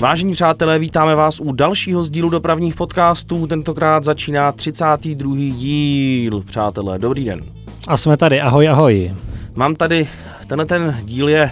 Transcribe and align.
Vážení 0.00 0.32
přátelé, 0.32 0.78
vítáme 0.78 1.14
vás 1.14 1.40
u 1.40 1.52
dalšího 1.52 2.04
z 2.04 2.10
dílu 2.10 2.28
dopravních 2.30 2.74
podcastů. 2.74 3.46
Tentokrát 3.46 4.04
začíná 4.04 4.52
32. 4.52 5.34
díl. 5.36 6.42
Přátelé, 6.46 6.98
dobrý 6.98 7.24
den. 7.24 7.40
A 7.88 7.96
jsme 7.96 8.16
tady, 8.16 8.40
ahoj, 8.40 8.68
ahoj. 8.68 9.14
Mám 9.54 9.74
tady, 9.76 10.08
tenhle 10.46 10.66
ten 10.66 10.96
díl 11.04 11.28
je 11.28 11.50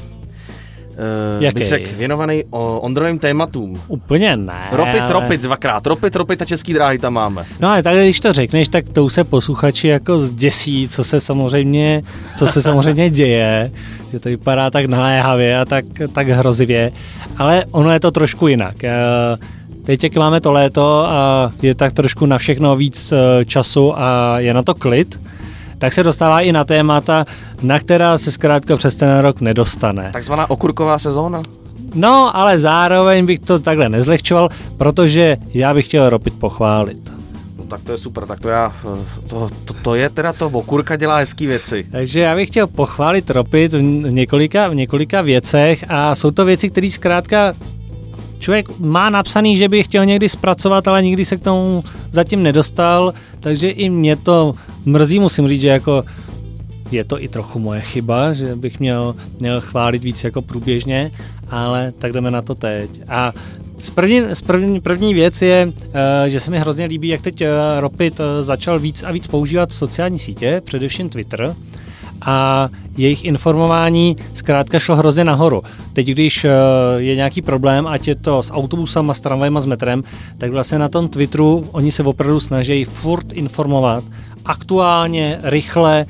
Uh, 1.39 1.43
Jaký? 1.43 1.59
bych 1.59 1.69
řekl, 1.69 1.91
věnovaný 1.97 2.45
o 2.51 2.81
Ondrovým 2.81 3.19
tématům. 3.19 3.81
Úplně 3.89 4.37
ne. 4.37 4.69
Ropit, 4.73 5.01
ale- 5.01 5.13
ropit 5.13 5.41
dvakrát. 5.43 5.87
Ropit, 5.87 6.17
ropit 6.17 6.43
a 6.43 6.45
český 6.45 6.73
dráhy 6.73 6.99
tam 6.99 7.13
máme. 7.13 7.45
No 7.61 7.69
ale 7.69 7.83
tak 7.83 7.97
když 7.97 8.21
to 8.21 8.33
řekneš, 8.33 8.69
tak 8.69 8.89
to 8.89 9.05
už 9.05 9.13
se 9.13 9.25
posluchači 9.25 9.89
jako 9.89 10.19
zděsí, 10.19 10.89
co 10.89 11.05
se 11.05 11.21
samozřejmě, 11.21 12.03
co 12.37 12.47
se 12.47 12.63
samozřejmě 12.63 13.11
děje, 13.11 13.71
že 14.13 14.21
to 14.21 14.29
vypadá 14.29 14.71
tak 14.71 14.87
naléhavě 14.87 15.61
a 15.61 15.65
tak, 15.65 15.85
tak 16.13 16.29
hrozivě, 16.29 16.93
ale 17.39 17.65
ono 17.71 17.93
je 17.93 18.01
to 18.01 18.11
trošku 18.11 18.49
jinak. 18.49 18.85
Eh, 18.85 18.91
Teď, 19.89 20.05
jak 20.05 20.17
máme 20.17 20.41
to 20.41 20.53
léto 20.53 21.05
a 21.09 21.51
je 21.63 21.75
tak 21.75 21.93
trošku 21.93 22.27
na 22.27 22.39
všechno 22.39 22.77
víc 22.77 23.13
eh, 23.13 23.45
času 23.45 23.99
a 23.99 24.39
je 24.39 24.55
na 24.55 24.63
to 24.63 24.75
klid, 24.75 25.21
tak 25.79 25.93
se 25.93 26.03
dostává 26.03 26.41
i 26.41 26.53
na 26.53 26.65
témata, 26.65 27.25
na 27.63 27.79
která 27.79 28.19
se 28.19 28.33
zkrátka 28.33 28.77
přes 28.77 28.97
ten 28.97 29.19
rok 29.19 29.41
nedostane. 29.41 30.11
Takzvaná 30.13 30.51
okurková 30.51 30.99
sezóna. 30.99 31.43
No, 31.95 32.37
ale 32.37 32.59
zároveň 32.59 33.27
bych 33.27 33.39
to 33.39 33.59
takhle 33.59 33.89
nezlehčoval, 33.89 34.49
protože 34.77 35.37
já 35.55 35.75
bych 35.75 35.87
chtěl 35.87 36.11
Ropit 36.11 36.35
pochválit. 36.35 37.18
Tak 37.69 37.83
to 37.83 37.93
je 37.93 37.99
super, 37.99 38.27
tak 38.27 38.41
to 38.41 38.49
já, 38.49 38.75
to, 39.29 39.51
to, 39.65 39.75
to 39.83 39.95
je 39.95 40.11
teda 40.11 40.33
to, 40.33 40.47
okurka 40.47 40.97
dělá 40.97 41.17
hezký 41.17 41.47
věci. 41.47 41.87
Takže 41.91 42.21
já 42.21 42.35
bych 42.35 42.49
chtěl 42.49 42.67
pochválit 42.67 43.31
Ropit 43.31 43.73
v 43.73 43.83
několika, 44.11 44.69
v 44.69 44.75
několika 44.75 45.23
věcech 45.23 45.85
a 45.89 46.15
jsou 46.15 46.31
to 46.31 46.45
věci, 46.45 46.71
které 46.71 46.91
zkrátka 46.91 47.55
člověk 48.39 48.79
má 48.79 49.11
napsaný, 49.11 49.57
že 49.57 49.69
by 49.69 49.83
chtěl 49.83 50.07
někdy 50.07 50.29
zpracovat, 50.29 50.89
ale 50.89 51.03
nikdy 51.03 51.25
se 51.25 51.37
k 51.37 51.43
tomu 51.43 51.85
zatím 52.13 52.43
nedostal, 52.43 53.15
takže 53.41 53.71
i 53.71 53.91
mě 53.91 54.17
to 54.17 54.55
mrzí, 54.85 55.19
musím 55.19 55.49
říct, 55.49 55.61
že 55.61 55.69
jako 55.69 56.03
je 56.91 57.05
to 57.05 57.23
i 57.23 57.29
trochu 57.29 57.59
moje 57.59 57.81
chyba, 57.81 58.33
že 58.33 58.57
bych 58.57 58.81
měl, 58.81 59.15
měl 59.41 59.61
chválit 59.61 60.03
víc 60.03 60.25
jako 60.25 60.43
průběžně, 60.43 61.11
ale 61.51 61.93
tak 61.99 62.13
jdeme 62.13 62.31
na 62.31 62.43
to 62.43 62.55
teď. 62.55 62.91
A 63.09 63.33
první, 63.95 64.23
první, 64.47 64.81
první 64.81 65.15
věc 65.15 65.43
je, 65.43 65.73
eh, 66.25 66.31
že 66.31 66.41
se 66.41 66.51
mi 66.51 66.59
hrozně 66.59 66.87
líbí, 66.87 67.09
jak 67.09 67.21
teď 67.21 67.41
eh, 67.41 67.51
Ropit 67.81 68.21
eh, 68.21 68.43
začal 68.43 68.79
víc 68.79 69.03
a 69.03 69.13
víc 69.13 69.27
používat 69.27 69.73
sociální 69.73 70.19
sítě, 70.19 70.63
především 70.65 71.09
Twitter, 71.09 71.55
a 72.23 72.69
jejich 72.97 73.25
informování 73.25 74.17
zkrátka 74.35 74.79
šlo 74.79 74.97
hrozně 74.97 75.25
nahoru. 75.25 75.63
Teď, 75.93 76.07
když 76.07 76.47
je 76.97 77.17
nějaký 77.17 77.43
problém, 77.43 77.87
ať 77.87 78.09
je 78.09 78.15
to 78.15 78.43
s 78.43 78.53
autobusama, 78.53 79.15
s 79.15 79.21
tramvajem, 79.21 79.61
s 79.61 79.67
metrem, 79.67 80.03
tak 80.39 80.51
vlastně 80.51 80.79
na 80.79 80.89
tom 80.89 81.09
Twitteru 81.09 81.69
oni 81.73 81.93
se 81.93 82.03
opravdu 82.03 82.41
snaží 82.41 82.85
furt 82.85 83.33
informovat 83.33 84.05
aktuálně, 84.45 85.39
rychle 85.43 86.07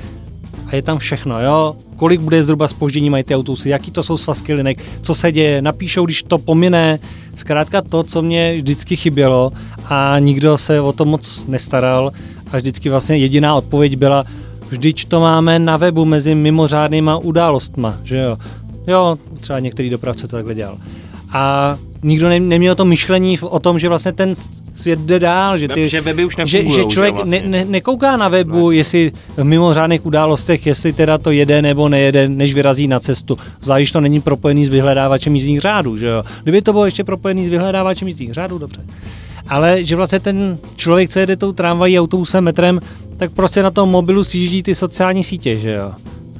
a 0.66 0.77
je 0.77 0.82
tam 0.82 0.98
všechno, 0.98 1.42
jo? 1.42 1.77
Kolik 1.98 2.20
bude 2.20 2.42
zhruba 2.42 2.68
spoždění 2.68 3.10
mají 3.10 3.24
ty 3.24 3.34
autobusy, 3.34 3.68
jaký 3.68 3.91
to 3.91 4.02
jsou 4.02 4.16
svazky 4.16 4.54
linek, 4.54 4.84
co 5.02 5.14
se 5.14 5.32
děje, 5.32 5.62
napíšou, 5.62 6.04
když 6.04 6.22
to 6.22 6.38
pomine. 6.38 6.98
Zkrátka 7.34 7.82
to, 7.82 8.02
co 8.02 8.22
mě 8.22 8.56
vždycky 8.56 8.96
chybělo 8.96 9.52
a 9.84 10.19
nikdo 10.19 10.58
se 10.58 10.80
o 10.80 10.92
to 10.92 11.04
moc 11.04 11.46
nestaral 11.46 12.12
a 12.52 12.56
vždycky 12.56 12.91
vlastně 12.91 13.16
jediná 13.16 13.54
odpověď 13.54 13.96
byla, 13.96 14.24
vždyť 14.69 15.08
to 15.08 15.20
máme 15.20 15.58
na 15.58 15.76
webu 15.76 16.04
mezi 16.04 16.34
mimořádnýma 16.34 17.16
událostma, 17.16 17.96
že 18.04 18.16
jo. 18.16 18.38
Jo, 18.86 19.19
třeba 19.41 19.58
některý 19.58 19.91
dopravce 19.91 20.28
to 20.28 20.36
takhle 20.36 20.54
dělal. 20.54 20.78
A 21.32 21.76
nikdo 22.02 22.28
ne, 22.28 22.41
neměl 22.41 22.74
to 22.74 22.84
myšlení 22.84 23.38
o 23.41 23.60
tom, 23.60 23.78
že 23.78 23.88
vlastně 23.88 24.12
ten 24.12 24.34
svět 24.74 24.98
jde 24.98 25.18
dál, 25.18 25.58
že 25.58 25.68
ty, 25.68 25.88
že 25.88 26.00
weby 26.00 26.24
už 26.24 26.36
že, 26.44 26.70
že 26.70 26.84
člověk 26.84 27.14
vlastně. 27.14 27.41
ne, 27.41 27.48
ne, 27.48 27.64
nekouká 27.64 28.16
na 28.16 28.28
webu, 28.28 28.60
Vlastně. 28.60 28.78
jestli 28.78 29.12
v 29.36 29.44
mimořádných 29.44 30.06
událostech, 30.06 30.66
jestli 30.66 30.92
teda 30.92 31.19
to 31.19 31.31
jede 31.31 31.62
nebo 31.62 31.88
nejede, 31.88 32.28
než 32.28 32.54
vyrazí 32.54 32.88
na 32.88 33.00
cestu. 33.00 33.38
Zvlášť, 33.60 33.81
když 33.81 33.92
to 33.92 34.00
není 34.00 34.20
propojený 34.20 34.64
s 34.64 34.69
vyhledávačem 34.69 35.34
jízdních 35.34 35.60
řádů, 35.60 35.97
že 35.97 36.06
jo. 36.06 36.22
Kdyby 36.42 36.62
to 36.62 36.72
bylo 36.72 36.84
ještě 36.84 37.04
propojený 37.04 37.47
s 37.47 37.50
vyhledávačem 37.50 38.09
jízdních 38.09 38.32
řádů, 38.32 38.59
dobře. 38.59 38.80
Ale 39.48 39.84
že 39.84 39.97
vlastně 39.97 40.20
ten 40.20 40.59
člověk, 40.76 41.10
co 41.10 41.19
jede 41.19 41.36
tou 41.36 41.53
tramvají, 41.53 42.00
autobusem, 42.00 42.44
metrem, 42.44 42.80
tak 43.16 43.32
prostě 43.32 43.62
na 43.62 43.70
tom 43.70 43.88
mobilu 43.88 44.25
sjíždí 44.25 44.62
ty 44.62 44.75
sociální 44.75 45.25
sítě, 45.25 45.56
že 45.56 45.72
jo. 45.72 45.92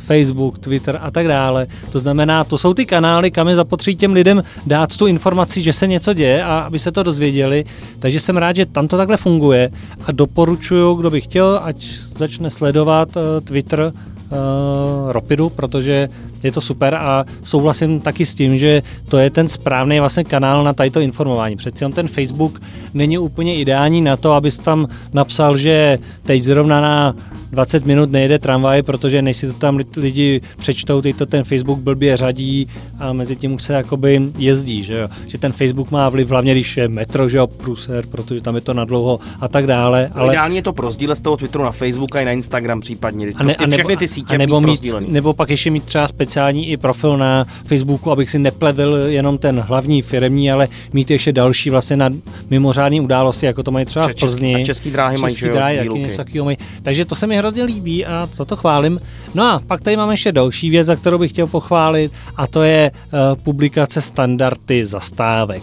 Facebook, 0.09 0.59
Twitter 0.59 0.99
a 1.03 1.11
tak 1.11 1.29
dále. 1.29 1.67
To 1.93 1.99
znamená, 1.99 2.45
to 2.45 2.59
jsou 2.59 2.75
ty 2.75 2.87
kanály, 2.87 3.31
kam 3.31 3.49
je 3.49 3.57
zapotřebí 3.57 3.97
těm 3.97 4.13
lidem 4.13 4.43
dát 4.67 4.97
tu 4.97 5.07
informaci, 5.07 5.63
že 5.63 5.73
se 5.73 5.87
něco 5.87 6.13
děje 6.15 6.45
a 6.45 6.59
aby 6.59 6.79
se 6.79 6.93
to 6.93 7.03
dozvěděli. 7.03 7.65
Takže 8.01 8.21
jsem 8.21 8.37
rád, 8.37 8.57
že 8.57 8.67
tam 8.67 8.89
to 8.89 8.97
takhle 8.97 9.17
funguje 9.17 9.71
a 10.07 10.13
doporučuju, 10.13 10.95
kdo 10.95 11.11
by 11.11 11.21
chtěl, 11.21 11.61
ať 11.63 11.87
začne 12.17 12.51
sledovat 12.51 13.17
uh, 13.17 13.23
Twitter 13.45 13.93
uh, 13.93 15.13
Ropidu, 15.13 15.51
protože 15.51 16.09
je 16.43 16.53
to 16.53 16.61
super 16.61 16.95
a 16.95 17.25
souhlasím 17.43 18.01
taky 18.01 18.27
s 18.27 18.35
tím, 18.35 18.59
že 18.59 18.83
to 19.09 19.19
je 19.19 19.31
ten 19.31 19.49
správný 19.49 20.01
vlastně 20.01 20.25
kanál 20.25 20.65
na 20.65 20.73
tato 20.73 21.01
informování. 21.01 21.57
Přeci 21.57 21.85
jenom 21.85 21.93
ten 21.93 22.09
Facebook 22.09 22.61
není 22.95 23.19
úplně 23.19 23.57
ideální 23.57 24.01
na 24.01 24.17
to, 24.17 24.33
abys 24.33 24.59
tam 24.59 24.89
napsal, 25.13 25.59
že 25.59 25.99
teď 26.23 26.43
zrovna 26.43 26.81
na 26.81 27.15
20 27.51 27.87
minut 27.87 28.11
nejede 28.11 28.39
tramvaj, 28.39 28.83
protože 28.83 29.23
než 29.23 29.37
si 29.37 29.47
to 29.47 29.53
tam 29.53 29.77
li- 29.77 29.85
lidi 29.97 30.41
přečtou, 30.59 31.03
teď 31.03 31.17
to 31.17 31.27
ten 31.27 31.45
Facebook 31.45 31.79
blbě 31.79 32.17
řadí 32.17 32.69
a 32.99 33.13
mezi 33.13 33.37
tím 33.37 33.53
už 33.55 33.63
se 33.63 33.73
jakoby 33.73 34.21
jezdí, 34.39 34.85
že 34.85 34.99
jo. 34.99 35.09
Že 35.27 35.39
ten 35.39 35.53
Facebook 35.53 35.91
má 35.91 36.09
vliv 36.09 36.29
hlavně, 36.29 36.53
když 36.53 36.77
je 36.77 36.89
metro, 36.89 37.29
že 37.29 37.39
jo, 37.39 37.47
pruser, 37.47 38.07
protože 38.07 38.41
tam 38.41 38.55
je 38.55 38.61
to 38.61 38.75
nadlouho 38.75 39.21
a 39.41 39.49
tak 39.49 39.67
dále. 39.67 40.11
Ale... 40.15 40.33
Ideálně 40.33 40.59
je 40.59 40.63
to 40.63 40.73
prozdíle 40.73 41.17
z 41.17 41.21
toho 41.21 41.37
Twitteru 41.37 41.65
na 41.65 41.73
Facebook 41.73 42.17
a 42.17 42.21
i 42.21 42.25
na 42.25 42.33
Instagram 42.33 42.81
případně. 42.81 43.27
A, 43.27 43.29
ne, 43.29 43.33
prostě 43.45 43.65
a 43.65 43.67
nebo, 43.67 43.77
všechny 43.79 43.97
ty 43.97 44.09
sítě 44.09 44.35
a 44.35 44.39
nebo, 44.39 44.61
mít 44.61 44.95
nebo 45.09 45.35
pak 45.35 45.51
ještě 45.51 45.71
mít 45.71 45.85
třeba 45.85 46.09
speciální 46.09 46.69
i 46.71 46.77
profil 46.77 47.17
na 47.17 47.47
Facebooku, 47.65 48.11
abych 48.11 48.31
si 48.31 48.39
neplevil 48.39 48.95
jenom 48.95 49.39
ten 49.39 49.61
hlavní 49.61 50.03
firmní, 50.03 50.51
ale 50.51 50.69
mít 50.93 51.11
ještě 51.11 51.33
další 51.33 51.71
vlastně 51.71 51.97
na 51.97 52.11
mimořádné 52.51 53.01
události, 53.01 53.47
jako 53.47 53.63
to 53.63 53.71
mají 53.71 53.87
třeba 53.87 54.09
v 54.09 54.15
Plzni. 54.15 54.55
a 54.55 54.65
český 54.65 54.91
dráhy 54.91 55.19
mají, 55.19 55.35
Český 55.35 55.49
dráhy, 55.49 55.79
taky 55.79 55.99
něco 55.99 56.45
mají. 56.45 56.59
Takže 56.83 57.05
to 57.05 57.15
se 57.15 57.27
mi 57.27 57.38
hrozně 57.39 57.65
líbí 57.65 58.07
a 58.07 58.29
za 58.33 58.45
to 58.45 58.57
chválím. 58.57 59.01
No 59.35 59.45
a 59.45 59.63
pak 59.67 59.81
tady 59.81 59.97
máme 59.97 60.13
ještě 60.13 60.33
další 60.33 60.71
věc, 60.71 60.87
za 60.87 60.97
kterou 60.97 61.19
bych 61.19 61.31
chtěl 61.31 61.47
pochválit 61.47 62.13
a 62.37 62.47
to 62.47 62.63
je 62.63 62.91
uh, 62.91 63.43
publikace 63.43 64.01
standardy 64.01 64.87
zastávek. 64.87 65.63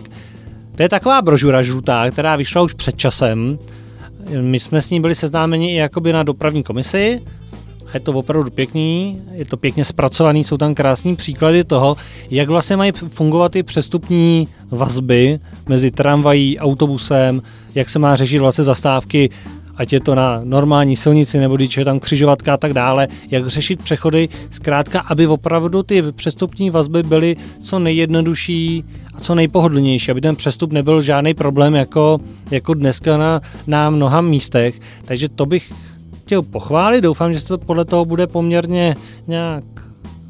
To 0.75 0.83
je 0.83 0.89
taková 0.89 1.21
brožura 1.21 1.61
žlutá, 1.61 2.11
která 2.11 2.35
vyšla 2.35 2.61
už 2.61 2.73
před 2.73 2.97
časem. 2.97 3.59
My 4.41 4.59
jsme 4.59 4.81
s 4.81 4.89
ní 4.89 5.01
byli 5.01 5.15
seznámeni 5.15 5.71
i 5.71 5.75
jakoby 5.75 6.13
na 6.13 6.23
dopravní 6.23 6.63
komisi 6.63 7.21
je 7.95 7.99
to 7.99 8.13
opravdu 8.13 8.51
pěkný, 8.51 9.21
je 9.31 9.45
to 9.45 9.57
pěkně 9.57 9.85
zpracovaný, 9.85 10.43
jsou 10.43 10.57
tam 10.57 10.75
krásní 10.75 11.15
příklady 11.15 11.63
toho, 11.63 11.97
jak 12.29 12.49
vlastně 12.49 12.77
mají 12.77 12.91
fungovat 12.91 13.51
ty 13.51 13.63
přestupní 13.63 14.47
vazby 14.71 15.39
mezi 15.69 15.91
tramvají, 15.91 16.59
autobusem, 16.59 17.41
jak 17.75 17.89
se 17.89 17.99
má 17.99 18.15
řešit 18.15 18.39
vlastně 18.39 18.63
zastávky, 18.63 19.29
ať 19.77 19.93
je 19.93 19.99
to 19.99 20.15
na 20.15 20.41
normální 20.43 20.95
silnici 20.95 21.39
nebo 21.39 21.55
když 21.55 21.77
je 21.77 21.85
tam 21.85 21.99
křižovatka 21.99 22.53
a 22.53 22.57
tak 22.57 22.73
dále, 22.73 23.07
jak 23.31 23.47
řešit 23.47 23.83
přechody, 23.83 24.29
zkrátka, 24.49 24.99
aby 24.99 25.27
opravdu 25.27 25.83
ty 25.83 26.01
přestupní 26.11 26.69
vazby 26.69 27.03
byly 27.03 27.35
co 27.63 27.79
nejjednodušší 27.79 28.83
a 29.13 29.19
co 29.19 29.35
nejpohodlnější, 29.35 30.11
aby 30.11 30.21
ten 30.21 30.35
přestup 30.35 30.71
nebyl 30.71 31.01
žádný 31.01 31.33
problém 31.33 31.75
jako, 31.75 32.19
jako 32.51 32.73
dneska 32.73 33.17
na, 33.17 33.41
na 33.67 33.89
mnoha 33.89 34.21
místech. 34.21 34.79
Takže 35.05 35.29
to 35.29 35.45
bych 35.45 35.73
chtěl 36.25 36.41
pochválit, 36.41 37.01
doufám, 37.01 37.33
že 37.33 37.39
se 37.39 37.47
to 37.47 37.57
podle 37.57 37.85
toho 37.85 38.05
bude 38.05 38.27
poměrně 38.27 38.95
nějak 39.27 39.63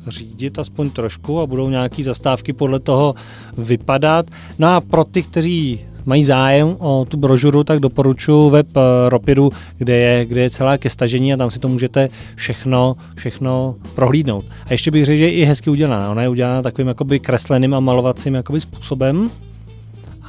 řídit 0.08 0.60
aspoň 0.60 0.90
trošku 0.90 1.42
a 1.42 1.46
budou 1.46 1.70
nějaký 1.70 2.04
zastávky 2.04 2.54
podle 2.54 2.80
toho 2.80 3.16
vypadat. 3.58 4.26
No 4.59 4.68
a 4.68 4.82
pro 4.82 5.03
ty, 5.03 5.24
kteří 5.24 5.80
mají 6.05 6.25
zájem 6.25 6.75
o 6.79 7.05
tu 7.09 7.17
brožuru, 7.17 7.63
tak 7.63 7.79
doporučuji 7.79 8.49
web 8.49 8.67
eh, 8.78 9.09
Ropidu, 9.09 9.52
kde 9.78 9.97
je, 9.97 10.25
kde 10.25 10.41
je 10.41 10.49
celá 10.49 10.78
ke 10.78 10.90
stažení 10.90 11.34
a 11.34 11.37
tam 11.37 11.52
si 11.52 11.59
to 11.59 11.67
můžete 11.67 12.09
všechno, 12.35 12.96
všechno 13.16 13.75
prohlídnout. 13.96 14.46
A 14.66 14.72
ještě 14.72 14.91
bych 14.91 15.05
řekl, 15.05 15.17
že 15.17 15.25
je 15.25 15.31
i 15.31 15.46
hezky 15.46 15.69
udělaná. 15.69 16.11
Ona 16.11 16.22
je 16.22 16.29
udělaná 16.29 16.61
takovým 16.61 16.87
jakoby 16.87 17.19
kresleným 17.19 17.73
a 17.73 17.79
malovacím 17.79 18.34
jakoby 18.34 18.61
způsobem 18.61 19.29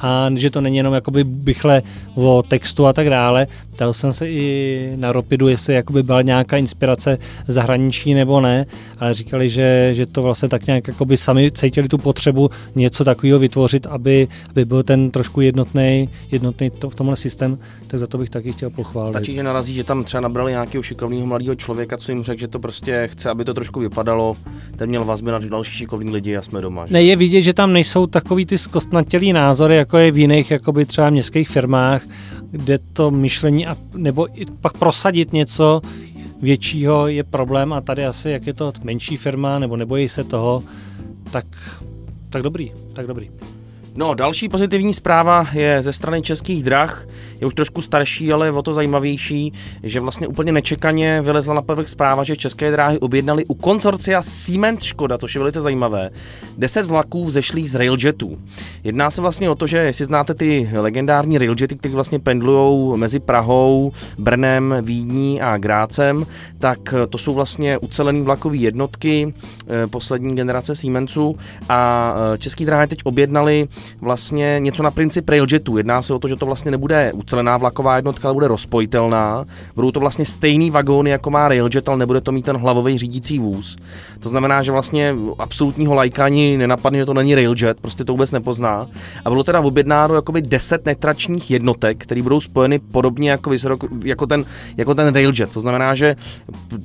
a 0.01 0.29
že 0.35 0.49
to 0.49 0.61
není 0.61 0.77
jenom 0.77 0.93
jakoby 0.93 1.23
bychle 1.23 1.81
o 2.15 2.43
textu 2.49 2.85
a 2.85 2.93
tak 2.93 3.09
dále. 3.09 3.47
Ptal 3.73 3.93
jsem 3.93 4.13
se 4.13 4.29
i 4.29 4.93
na 4.95 5.11
Ropidu, 5.11 5.47
jestli 5.47 5.73
jakoby 5.73 6.03
byla 6.03 6.21
nějaká 6.21 6.57
inspirace 6.57 7.17
zahraničí 7.47 8.13
nebo 8.13 8.41
ne, 8.41 8.65
ale 8.99 9.13
říkali, 9.13 9.49
že, 9.49 9.89
že 9.93 10.05
to 10.05 10.21
vlastně 10.21 10.49
tak 10.49 10.67
nějak 10.67 10.87
jakoby 10.87 11.17
sami 11.17 11.51
cítili 11.51 11.87
tu 11.87 11.97
potřebu 11.97 12.49
něco 12.75 13.03
takového 13.03 13.39
vytvořit, 13.39 13.87
aby, 13.87 14.27
aby 14.49 14.65
byl 14.65 14.83
ten 14.83 15.11
trošku 15.11 15.41
jednotný, 15.41 16.09
jednotný 16.31 16.69
to, 16.69 16.89
v 16.89 16.95
tomhle 16.95 17.15
systém, 17.15 17.57
tak 17.87 17.99
za 17.99 18.07
to 18.07 18.17
bych 18.17 18.29
taky 18.29 18.51
chtěl 18.51 18.69
pochválit. 18.69 19.13
Stačí, 19.13 19.35
že 19.35 19.43
narazí, 19.43 19.75
že 19.75 19.83
tam 19.83 20.03
třeba 20.03 20.21
nabrali 20.21 20.51
nějakého 20.51 20.83
šikovného 20.83 21.25
mladého 21.25 21.55
člověka, 21.55 21.97
co 21.97 22.11
jim 22.11 22.23
řekl, 22.23 22.39
že 22.39 22.47
to 22.47 22.59
prostě 22.59 23.09
chce, 23.11 23.29
aby 23.29 23.45
to 23.45 23.53
trošku 23.53 23.79
vypadalo, 23.79 24.37
ten 24.75 24.89
měl 24.89 25.05
vazby 25.05 25.31
na 25.31 25.39
další 25.39 25.71
šikovní 25.71 26.11
lidi 26.11 26.37
a 26.37 26.41
jsme 26.41 26.61
doma. 26.61 26.87
Že? 26.87 26.93
Ne, 26.93 27.03
je 27.03 27.15
vidět, 27.15 27.41
že 27.41 27.53
tam 27.53 27.73
nejsou 27.73 28.07
takový 28.07 28.45
ty 28.45 28.57
zkostnatělý 28.57 29.33
názory, 29.33 29.77
jako 29.87 29.97
je 29.97 30.11
v 30.11 30.17
jiných 30.17 30.51
jakoby 30.51 30.85
třeba 30.85 31.09
městských 31.09 31.49
firmách, 31.49 32.01
kde 32.51 32.79
to 32.93 33.11
myšlení 33.11 33.67
a, 33.67 33.77
nebo 33.95 34.41
i 34.41 34.45
pak 34.61 34.77
prosadit 34.77 35.33
něco 35.33 35.81
většího 36.41 37.07
je 37.07 37.23
problém 37.23 37.73
a 37.73 37.81
tady 37.81 38.05
asi, 38.05 38.29
jak 38.29 38.47
je 38.47 38.53
to 38.53 38.73
menší 38.83 39.17
firma 39.17 39.59
nebo 39.59 39.77
nebojí 39.77 40.09
se 40.09 40.23
toho, 40.23 40.63
tak, 41.31 41.45
tak 42.29 42.41
dobrý, 42.41 42.71
tak 42.93 43.07
dobrý. 43.07 43.29
No, 43.95 44.13
další 44.13 44.49
pozitivní 44.49 44.93
zpráva 44.93 45.47
je 45.53 45.81
ze 45.81 45.93
strany 45.93 46.21
českých 46.21 46.63
drah. 46.63 47.07
Je 47.41 47.47
už 47.47 47.53
trošku 47.53 47.81
starší, 47.81 48.33
ale 48.33 48.51
o 48.51 48.61
to 48.61 48.73
zajímavější, 48.73 49.53
že 49.83 49.99
vlastně 49.99 50.27
úplně 50.27 50.51
nečekaně 50.51 51.21
vylezla 51.21 51.53
na 51.53 51.61
povrch 51.61 51.87
zpráva, 51.87 52.23
že 52.23 52.35
české 52.35 52.71
dráhy 52.71 52.99
objednali 52.99 53.45
u 53.45 53.53
konsorcia 53.53 54.21
Siemens 54.21 54.83
Škoda, 54.83 55.17
což 55.17 55.35
je 55.35 55.39
velice 55.39 55.61
zajímavé, 55.61 56.09
10 56.57 56.85
vlaků 56.85 57.25
vzešlých 57.25 57.71
z 57.71 57.75
Railjetů. 57.75 58.37
Jedná 58.83 59.09
se 59.09 59.21
vlastně 59.21 59.49
o 59.49 59.55
to, 59.55 59.67
že 59.67 59.77
jestli 59.77 60.05
znáte 60.05 60.33
ty 60.33 60.69
legendární 60.73 61.37
Railjety, 61.37 61.75
které 61.75 61.93
vlastně 61.93 62.19
pendlují 62.19 62.99
mezi 62.99 63.19
Prahou, 63.19 63.91
Brnem, 64.19 64.75
Vídní 64.81 65.41
a 65.41 65.57
Grácem, 65.57 66.25
tak 66.59 66.93
to 67.09 67.17
jsou 67.17 67.33
vlastně 67.33 67.77
ucelené 67.77 68.21
vlakové 68.21 68.57
jednotky 68.57 69.33
eh, 69.67 69.87
poslední 69.87 70.35
generace 70.35 70.75
Siemensu 70.75 71.37
a 71.69 72.13
eh, 72.33 72.37
český 72.37 72.65
dráhy 72.65 72.87
teď 72.87 72.99
objednali 73.03 73.67
vlastně 74.01 74.55
něco 74.59 74.83
na 74.83 74.91
princip 74.91 75.29
railjetu. 75.29 75.77
Jedná 75.77 76.01
se 76.01 76.13
o 76.13 76.19
to, 76.19 76.27
že 76.27 76.35
to 76.35 76.45
vlastně 76.45 76.71
nebude 76.71 77.11
ucelená 77.27 77.57
vlaková 77.57 77.95
jednotka, 77.95 78.27
ale 78.27 78.33
bude 78.33 78.47
rozpojitelná. 78.47 79.45
Budou 79.75 79.91
to 79.91 79.99
vlastně 79.99 80.25
stejný 80.25 80.71
vagóny, 80.71 81.09
jako 81.09 81.29
má 81.29 81.47
railjet, 81.47 81.89
ale 81.89 81.97
nebude 81.97 82.21
to 82.21 82.31
mít 82.31 82.45
ten 82.45 82.57
hlavový 82.57 82.97
řídící 82.97 83.39
vůz. 83.39 83.75
To 84.19 84.29
znamená, 84.29 84.63
že 84.63 84.71
vlastně 84.71 85.15
absolutního 85.39 85.95
lajka 85.95 86.25
ani 86.25 86.57
nenapadne, 86.57 86.99
že 86.99 87.05
to 87.05 87.13
není 87.13 87.35
railjet, 87.35 87.81
prostě 87.81 88.03
to 88.03 88.13
vůbec 88.13 88.31
nepozná. 88.31 88.87
A 89.25 89.29
bylo 89.29 89.43
teda 89.43 89.59
objednáno 89.59 90.15
jakoby 90.15 90.41
10 90.41 90.85
netračních 90.85 91.51
jednotek, 91.51 91.97
které 91.97 92.21
budou 92.21 92.41
spojeny 92.41 92.79
podobně 92.79 93.31
jako, 93.31 93.49
vysok, 93.49 93.83
jako, 94.03 94.27
ten, 94.27 94.45
jako 94.77 94.95
ten 94.95 95.13
railjet. 95.13 95.51
To 95.51 95.61
znamená, 95.61 95.95
že 95.95 96.15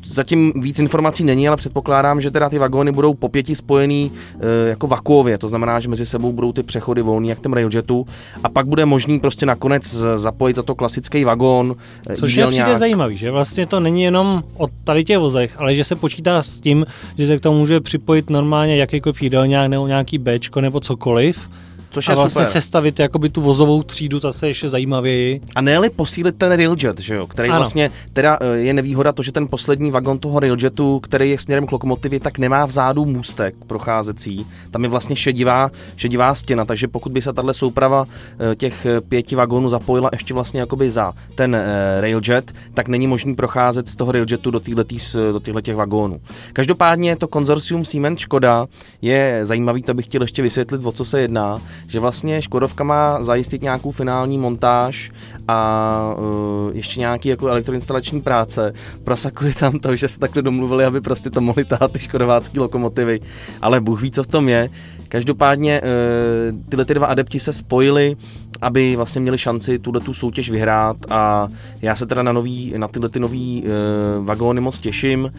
zatím 0.04 0.52
víc 0.56 0.78
informací 0.78 1.24
není, 1.24 1.48
ale 1.48 1.56
předpokládám, 1.56 2.20
že 2.20 2.30
teda 2.30 2.48
ty 2.48 2.58
vagóny 2.58 2.92
budou 2.92 3.14
po 3.14 3.28
pěti 3.28 3.56
spojený 3.56 4.12
e, 4.40 4.68
jako 4.68 4.86
vakuově. 4.86 5.38
To 5.38 5.48
znamená, 5.48 5.80
že 5.80 5.88
mezi 5.88 6.06
sebou 6.06 6.32
budou 6.32 6.52
ty 6.52 6.62
přechody 6.62 7.02
volný, 7.02 7.28
jak 7.28 7.40
ten 7.40 7.52
railjetu, 7.52 8.06
a 8.44 8.48
pak 8.48 8.66
bude 8.66 8.86
možný 8.86 9.20
prostě 9.20 9.46
nakonec 9.46 10.02
zapojit 10.32 10.56
za 10.56 10.62
to 10.62 10.75
klasický 10.75 11.25
vagón. 11.25 11.75
Eh, 12.08 12.17
Což 12.17 12.34
je 12.34 12.46
přijde 12.46 12.79
zajímavý, 12.79 13.17
že 13.17 13.31
vlastně 13.31 13.67
to 13.67 13.81
není 13.81 14.02
jenom 14.02 14.43
o 14.56 14.67
tady 14.84 15.05
těch 15.05 15.19
vozech, 15.19 15.55
ale 15.61 15.75
že 15.75 15.84
se 15.84 15.96
počítá 15.96 16.43
s 16.43 16.61
tím, 16.61 16.87
že 17.19 17.26
se 17.26 17.38
k 17.38 17.40
tomu 17.40 17.58
může 17.58 17.81
připojit 17.81 18.31
normálně 18.31 18.76
jakýkoliv 18.76 19.23
jídelňák 19.23 19.69
nebo 19.69 19.87
nějaký 19.87 20.19
Bčko 20.19 20.61
nebo 20.61 20.81
cokoliv 20.81 21.49
Což 21.92 22.08
a 22.08 22.12
je 22.12 22.16
vlastně 22.16 22.44
super. 22.44 22.52
sestavit 22.52 23.00
jakoby 23.00 23.28
tu 23.28 23.40
vozovou 23.40 23.82
třídu 23.82 24.18
zase 24.18 24.46
ještě 24.46 24.68
zajímavěji. 24.68 25.40
A 25.54 25.60
ne 25.60 25.90
posílit 25.90 26.36
ten 26.36 26.52
railjet, 26.52 27.00
že 27.00 27.14
jo, 27.14 27.26
který 27.26 27.48
ano. 27.48 27.58
vlastně 27.58 27.90
teda 28.12 28.38
eh, 28.40 28.56
je 28.56 28.74
nevýhoda 28.74 29.12
to, 29.12 29.22
že 29.22 29.32
ten 29.32 29.48
poslední 29.48 29.90
vagon 29.90 30.18
toho 30.18 30.40
railjetu, 30.40 31.00
který 31.00 31.30
je 31.30 31.38
směrem 31.38 31.66
k 31.66 31.72
lokomotivě, 31.72 32.20
tak 32.20 32.38
nemá 32.38 32.66
vzadu 32.66 33.04
můstek 33.04 33.54
procházecí. 33.66 34.46
Tam 34.70 34.82
je 34.82 34.88
vlastně 34.88 35.16
šedivá, 35.16 35.70
šedivá 35.96 36.34
stěna, 36.34 36.64
takže 36.64 36.88
pokud 36.88 37.12
by 37.12 37.22
se 37.22 37.32
tahle 37.32 37.54
souprava 37.54 38.04
eh, 38.52 38.54
těch 38.54 38.86
eh, 38.86 39.00
pěti 39.00 39.36
vagónů 39.36 39.68
zapojila 39.68 40.10
ještě 40.12 40.34
vlastně 40.34 40.60
jakoby 40.60 40.90
za 40.90 41.12
ten 41.34 41.56
railjet, 42.00 42.52
tak 42.74 42.88
není 42.88 43.06
možný 43.06 43.34
procházet 43.34 43.88
z 43.88 43.96
toho 43.96 44.12
railjetu 44.12 44.50
do 44.50 44.60
těchto 44.60 45.40
do 45.52 45.60
těch 45.60 45.76
vagónů. 45.76 46.20
Každopádně 46.52 47.16
to 47.16 47.28
konzorcium 47.28 47.84
Siemens 47.84 48.18
Škoda 48.18 48.66
je 49.02 49.40
zajímavý, 49.42 49.82
to 49.82 49.94
bych 49.94 50.06
chtěl 50.06 50.22
ještě 50.22 50.42
vysvětlit, 50.42 50.86
o 50.86 50.92
co 50.92 51.04
se 51.04 51.20
jedná 51.20 51.58
že 51.92 52.00
vlastně 52.00 52.42
Škodovka 52.42 52.84
má 52.84 53.22
zajistit 53.22 53.62
nějakou 53.62 53.90
finální 53.90 54.38
montáž 54.38 55.10
a 55.48 56.14
uh, 56.18 56.70
ještě 56.76 57.00
nějaký 57.00 57.28
jako 57.28 57.48
elektroinstalační 57.48 58.20
práce. 58.20 58.74
Prosakuje 59.04 59.54
tam 59.54 59.78
to, 59.78 59.96
že 59.96 60.08
se 60.08 60.18
takhle 60.18 60.42
domluvili, 60.42 60.84
aby 60.84 61.00
prostě 61.00 61.30
to 61.30 61.40
mohli 61.40 61.64
tahat 61.64 61.92
ty 61.92 61.98
škodovácké 61.98 62.60
lokomotivy, 62.60 63.20
ale 63.62 63.80
Bůh 63.80 64.02
ví, 64.02 64.10
co 64.10 64.22
v 64.22 64.26
tom 64.26 64.48
je. 64.48 64.70
Každopádně 65.08 65.80
uh, 65.80 66.58
tyhle 66.68 66.84
ty 66.84 66.94
dva 66.94 67.06
adepti 67.06 67.40
se 67.40 67.52
spojili, 67.52 68.16
aby 68.60 68.96
vlastně 68.96 69.20
měli 69.20 69.38
šanci 69.38 69.78
tuhle 69.78 70.00
tu 70.00 70.14
soutěž 70.14 70.50
vyhrát 70.50 70.96
a 71.10 71.48
já 71.82 71.96
se 71.96 72.06
teda 72.06 72.22
na, 72.22 72.32
nový, 72.32 72.72
na 72.76 72.88
tyhle 72.88 73.08
ty 73.08 73.20
nový 73.20 73.62
uh, 73.62 74.26
vagóny 74.26 74.60
moc 74.60 74.78
těším. 74.78 75.24
Uh, 75.24 75.30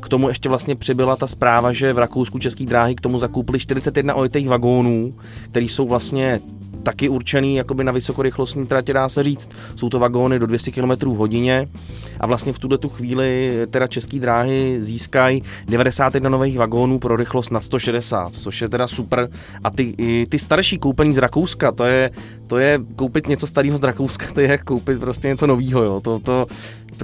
k 0.00 0.08
tomu 0.08 0.28
ještě 0.28 0.48
vlastně 0.48 0.76
přibyla 0.76 1.16
ta 1.16 1.26
zpráva, 1.26 1.72
že 1.72 1.92
v 1.92 1.98
Rakousku 1.98 2.38
český 2.38 2.66
dráhy 2.66 2.94
k 2.94 3.00
tomu 3.00 3.18
zakoupili 3.18 3.58
41 3.58 4.14
ojetých 4.14 4.48
vagónů, 4.48 5.14
který 5.50 5.68
jsou 5.68 5.81
vlastně 5.86 6.40
taky 6.82 7.08
určený 7.08 7.56
jakoby 7.56 7.84
na 7.84 7.92
vysokorychlostní 7.92 8.66
tratě, 8.66 8.92
dá 8.92 9.08
se 9.08 9.22
říct. 9.22 9.50
Jsou 9.76 9.88
to 9.88 9.98
vagóny 9.98 10.38
do 10.38 10.46
200 10.46 10.70
km 10.70 10.90
v 10.90 11.16
hodině 11.16 11.68
a 12.20 12.26
vlastně 12.26 12.52
v 12.52 12.58
tuto 12.58 12.78
tu 12.78 12.88
chvíli 12.88 13.52
teda 13.70 13.86
české 13.86 14.18
dráhy 14.18 14.76
získají 14.80 15.42
91 15.68 16.30
nových 16.30 16.58
vagónů 16.58 16.98
pro 16.98 17.16
rychlost 17.16 17.50
nad 17.50 17.64
160, 17.64 18.34
což 18.34 18.62
je 18.62 18.68
teda 18.68 18.86
super. 18.86 19.28
A 19.64 19.70
ty, 19.70 19.94
ty 20.28 20.38
starší 20.38 20.78
koupený 20.78 21.14
z 21.14 21.18
Rakouska, 21.18 21.72
to 21.72 21.84
je, 21.84 22.10
to 22.46 22.58
je 22.58 22.78
koupit 22.96 23.28
něco 23.28 23.46
starého 23.46 23.78
z 23.78 23.82
Rakouska, 23.82 24.26
to 24.34 24.40
je 24.40 24.58
koupit 24.58 25.00
prostě 25.00 25.28
něco 25.28 25.46
nového. 25.46 25.82
Jo. 25.82 26.00
To, 26.00 26.18
to, 26.18 26.46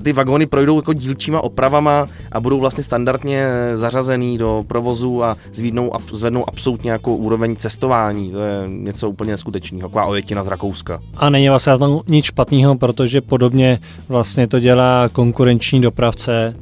ty 0.00 0.12
vagóny 0.12 0.46
projdou 0.46 0.76
jako 0.76 0.92
dílčíma 0.92 1.40
opravama 1.40 2.06
a 2.32 2.40
budou 2.40 2.60
vlastně 2.60 2.84
standardně 2.84 3.48
zařazený 3.74 4.38
do 4.38 4.64
provozu 4.68 5.24
a 5.24 5.36
zvednou, 5.54 5.92
zvednou 6.12 6.48
absolutně 6.48 6.90
jako 6.90 7.16
úroveň 7.16 7.56
cestování. 7.56 8.30
To 8.30 8.40
je 8.40 8.64
něco 8.68 9.10
úplně 9.10 9.32
neskutečného, 9.32 9.88
taková 9.88 10.06
ojetina 10.06 10.44
z 10.44 10.46
Rakouska. 10.46 11.00
A 11.16 11.30
není 11.30 11.48
vlastně 11.48 11.72
nic 12.08 12.24
špatného, 12.24 12.76
protože 12.76 13.20
podobně 13.20 13.78
vlastně 14.08 14.46
to 14.46 14.60
dělá 14.60 15.08
konkurenční 15.08 15.80
dopravce 15.80 16.56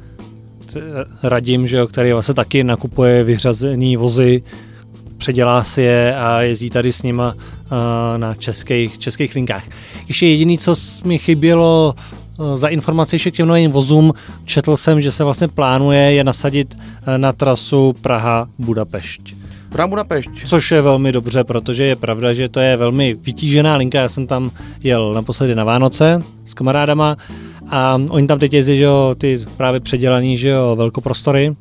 Radim, 1.23 1.67
že 1.67 1.77
jo, 1.77 1.87
který 1.87 2.13
vlastně 2.13 2.35
taky 2.35 2.65
nakupuje 2.65 3.25
vyřazený 3.25 3.97
vozy, 3.97 4.41
předělá 5.17 5.65
si 5.65 5.83
je 5.83 6.17
a 6.17 6.41
jezdí 6.41 6.71
tady 6.71 6.93
s 6.93 7.03
nima 7.03 7.35
na 8.17 8.35
českých, 8.35 8.99
českých 8.99 9.35
linkách. 9.35 9.65
Ještě 10.09 10.27
jediný, 10.27 10.59
co 10.59 10.75
mi 11.05 11.19
chybělo 11.19 11.95
Eh, 11.97 12.26
za 12.55 12.69
informaci 12.69 13.15
ještě 13.15 13.31
k 13.31 13.35
těm 13.35 13.49
novým 13.49 13.71
vozům 13.71 14.13
četl 14.45 14.77
jsem, 14.77 15.01
že 15.01 15.13
se 15.13 15.25
vlastně 15.25 15.49
plánuje 15.49 16.13
je 16.13 16.25
nasadit 16.25 16.77
eh, 17.07 17.19
na 17.19 17.33
trasu 17.33 17.95
Praha-Budapešť. 18.03 19.35
Praha 19.69 19.89
Budapešť. 19.89 20.31
Což 20.47 20.71
je 20.71 20.83
velmi 20.83 21.13
dobře, 21.13 21.45
protože 21.45 21.85
je 21.85 21.97
pravda, 21.97 22.35
že 22.35 22.49
to 22.49 22.61
je 22.61 22.77
velmi 22.77 23.15
vytížená 23.15 23.77
linka. 23.77 23.99
Já 23.99 24.09
jsem 24.09 24.27
tam 24.27 24.51
jel 24.83 25.15
naposledy 25.15 25.55
na 25.55 25.65
Vánoce 25.65 26.23
s 26.45 26.55
kamarádama 26.55 27.17
a 27.71 28.01
oni 28.09 28.27
tam 28.27 28.39
teď 28.39 28.53
jezdí, 28.53 28.77
že 28.77 28.85
jo, 28.85 29.15
ty 29.19 29.39
právě 29.57 29.81
předělaný, 29.81 30.37
že 30.37 30.49
jo, 30.49 30.77
velkoprostory. 30.77 31.57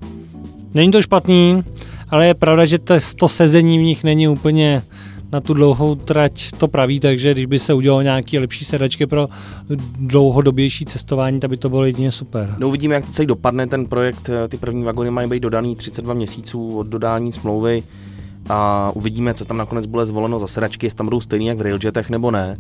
Není 0.74 0.92
to 0.92 1.02
špatný, 1.02 1.64
ale 2.10 2.28
je 2.28 2.34
pravda, 2.34 2.66
že 2.66 2.80
to 3.16 3.30
sezení 3.30 3.80
v 3.80 3.82
nich 3.82 4.04
není 4.04 4.28
úplně 4.28 4.82
na 5.36 5.42
tu 5.42 5.54
dlouhou 5.54 5.96
trať 5.96 6.52
to 6.58 6.68
praví, 6.68 7.00
takže 7.00 7.32
když 7.32 7.46
by 7.46 7.60
se 7.60 7.74
udělalo 7.74 8.02
nějaké 8.02 8.40
lepší 8.40 8.66
sedačky 8.66 9.08
pro 9.08 9.28
dlouhodobější 10.00 10.86
cestování, 10.86 11.40
tak 11.40 11.50
by 11.50 11.58
to 11.58 11.70
bylo 11.70 11.86
jedině 11.86 12.12
super. 12.12 12.56
No 12.60 12.68
uvidíme, 12.68 12.96
jak 12.96 13.06
to 13.06 13.12
celý 13.12 13.26
dopadne 13.26 13.68
ten 13.68 13.86
projekt. 13.86 14.30
Ty 14.50 14.58
první 14.58 14.84
vagony 14.84 15.12
mají 15.12 15.30
být 15.30 15.40
dodaný 15.40 15.76
32 15.76 16.14
měsíců 16.14 16.78
od 16.78 16.88
dodání 16.88 17.32
smlouvy 17.32 17.84
a 18.50 18.92
uvidíme, 18.96 19.34
co 19.34 19.46
tam 19.46 19.58
nakonec 19.58 19.86
bude 19.86 20.06
zvoleno 20.06 20.40
za 20.40 20.48
sedačky, 20.48 20.86
jestli 20.86 20.98
tam 20.98 21.06
budou 21.06 21.22
stejný 21.22 21.46
jak 21.46 21.58
v 21.58 21.62
Railjetech 21.62 22.10
nebo 22.10 22.32
ne. 22.32 22.58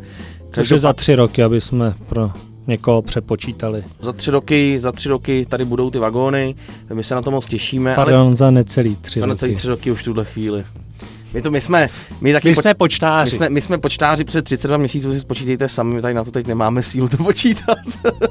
Takže 0.51 0.77
za 0.77 0.93
tři 0.93 1.15
roky, 1.15 1.43
aby 1.43 1.61
jsme 1.61 1.93
pro 2.09 2.31
někoho 2.67 3.01
přepočítali. 3.01 3.83
Za 3.99 4.13
tři 4.13 4.31
roky, 4.31 4.79
za 4.79 4.91
tři 4.91 5.09
roky 5.09 5.45
tady 5.45 5.65
budou 5.65 5.89
ty 5.89 5.99
vagóny, 5.99 6.55
my 6.93 7.03
se 7.03 7.15
na 7.15 7.21
to 7.21 7.31
moc 7.31 7.45
těšíme. 7.45 7.95
Pardon, 7.95 8.27
ale... 8.27 8.35
za 8.35 8.51
necelý 8.51 8.95
tři 8.95 9.19
za 9.19 9.25
roky. 9.25 9.33
necelý 9.33 9.55
tři 9.55 9.67
roky 9.67 9.91
už 9.91 10.01
v 10.01 10.03
tuhle 10.03 10.25
chvíli. 10.25 10.63
My, 11.35 11.41
to, 11.41 11.51
my 11.51 11.61
jsme, 11.61 11.89
my 12.21 12.33
taky 12.33 12.49
my 12.49 12.55
jsme 12.55 12.71
poč- 12.71 12.77
počtáři. 12.77 13.31
My 13.31 13.35
jsme, 13.35 13.49
my 13.49 13.61
jsme 13.61 13.77
počtáři 13.77 14.23
před 14.23 14.45
32 14.45 14.77
měsíců, 14.77 15.11
si 15.11 15.19
spočítejte 15.19 15.69
sami, 15.69 15.95
my 15.95 16.01
tady 16.01 16.13
na 16.13 16.23
to 16.23 16.31
teď 16.31 16.47
nemáme 16.47 16.83
sílu 16.83 17.07
to 17.07 17.17
počítat. 17.17 17.77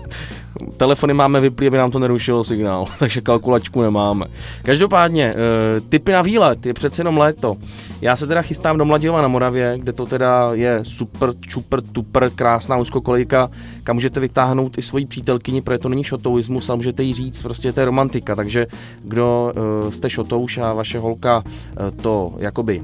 Telefony 0.76 1.14
máme 1.14 1.40
vyplý, 1.40 1.66
aby 1.66 1.76
nám 1.76 1.90
to 1.90 1.98
nerušilo 1.98 2.44
signál, 2.44 2.86
takže 2.98 3.20
kalkulačku 3.20 3.82
nemáme. 3.82 4.26
Každopádně, 4.62 5.34
uh, 5.34 5.88
typy 5.88 6.12
na 6.12 6.22
výlet, 6.22 6.66
je 6.66 6.74
přece 6.74 7.00
jenom 7.00 7.18
léto. 7.18 7.56
Já 8.00 8.16
se 8.16 8.26
teda 8.26 8.42
chystám 8.42 8.78
do 8.78 8.84
Mladějova 8.84 9.22
na 9.22 9.28
Moravě, 9.28 9.74
kde 9.78 9.92
to 9.92 10.06
teda 10.06 10.50
je 10.52 10.80
super, 10.82 11.32
čupr, 11.40 11.82
tupr, 11.82 12.30
krásná 12.30 12.76
úzkokolejka, 12.76 13.50
kam 13.82 13.96
můžete 13.96 14.20
vytáhnout 14.20 14.78
i 14.78 14.82
svoji 14.82 15.06
přítelkyni, 15.06 15.62
protože 15.62 15.78
to 15.78 15.88
není 15.88 16.04
šotouismus, 16.04 16.68
ale 16.68 16.76
můžete 16.76 17.02
jí 17.02 17.14
říct, 17.14 17.42
prostě 17.42 17.72
to 17.72 17.80
je 17.80 17.86
romantika, 17.86 18.34
takže 18.34 18.66
kdo 19.02 19.52
uh, 19.84 19.92
jste 19.92 20.10
šotouš 20.10 20.58
a 20.58 20.72
vaše 20.72 20.98
holka 20.98 21.44
uh, 21.46 22.02
to 22.02 22.34
jakoby, 22.38 22.82